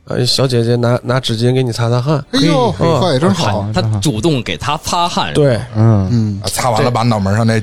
[0.05, 2.23] 呃，小姐姐拿拿纸巾给你擦擦汗。
[2.32, 3.65] 哎呦，嘿话也真好。
[3.73, 7.59] 他主动给他擦汗，对，嗯，嗯，擦完了把脑门上那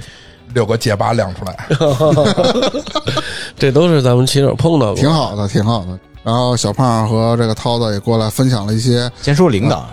[0.54, 1.68] 六个结疤亮出来。
[3.56, 4.96] 这都是咱们骑手碰到过。
[4.96, 5.98] 挺好的，挺好的。
[6.24, 9.88] 然后小胖和这个涛子也过来分享了一些先说领导，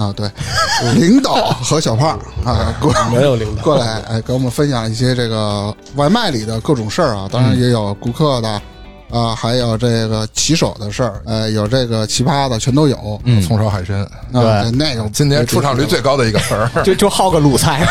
[0.00, 0.28] 啊，对，
[0.94, 8.60] 领导和小胖啊过没有领导过来，哎，给我们分享一些这个外卖里的各种事儿啊，当然也有顾客的。
[9.12, 13.20] 啊，还有这个骑手的事儿，呃，有这个奇葩的，全都有。
[13.24, 16.70] 嗯葱烧海参，啊，那个 今年出场率最高的一个词儿。
[16.84, 17.84] 就就好个卤菜，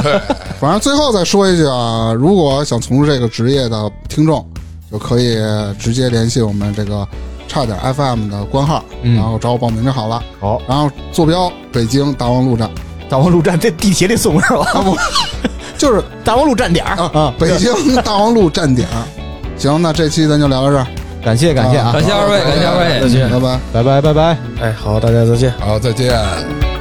[0.58, 4.42] 反正最后再说一句啊，如果想从事这个职业的听众，
[4.90, 5.36] 就可以
[5.78, 7.06] 直接联系我们这个
[7.52, 10.22] 差点 FM 的官号，嗯然后找我报名就好了。
[10.40, 12.70] 好，然后坐标北京大望路站，
[13.10, 14.64] 大望路站这地铁里送是吧？
[14.72, 14.96] 啊不，
[15.76, 19.04] 就是大望路站点儿啊，北京大望路站点儿。
[19.58, 20.86] 行，那这期咱就聊到这儿，
[21.22, 23.60] 感谢感谢啊感，谢二位，感谢二位，再见拜拜。
[23.70, 24.38] 拜拜拜拜。
[24.62, 25.52] 哎，好，大家再见。
[25.60, 26.71] 好，再见。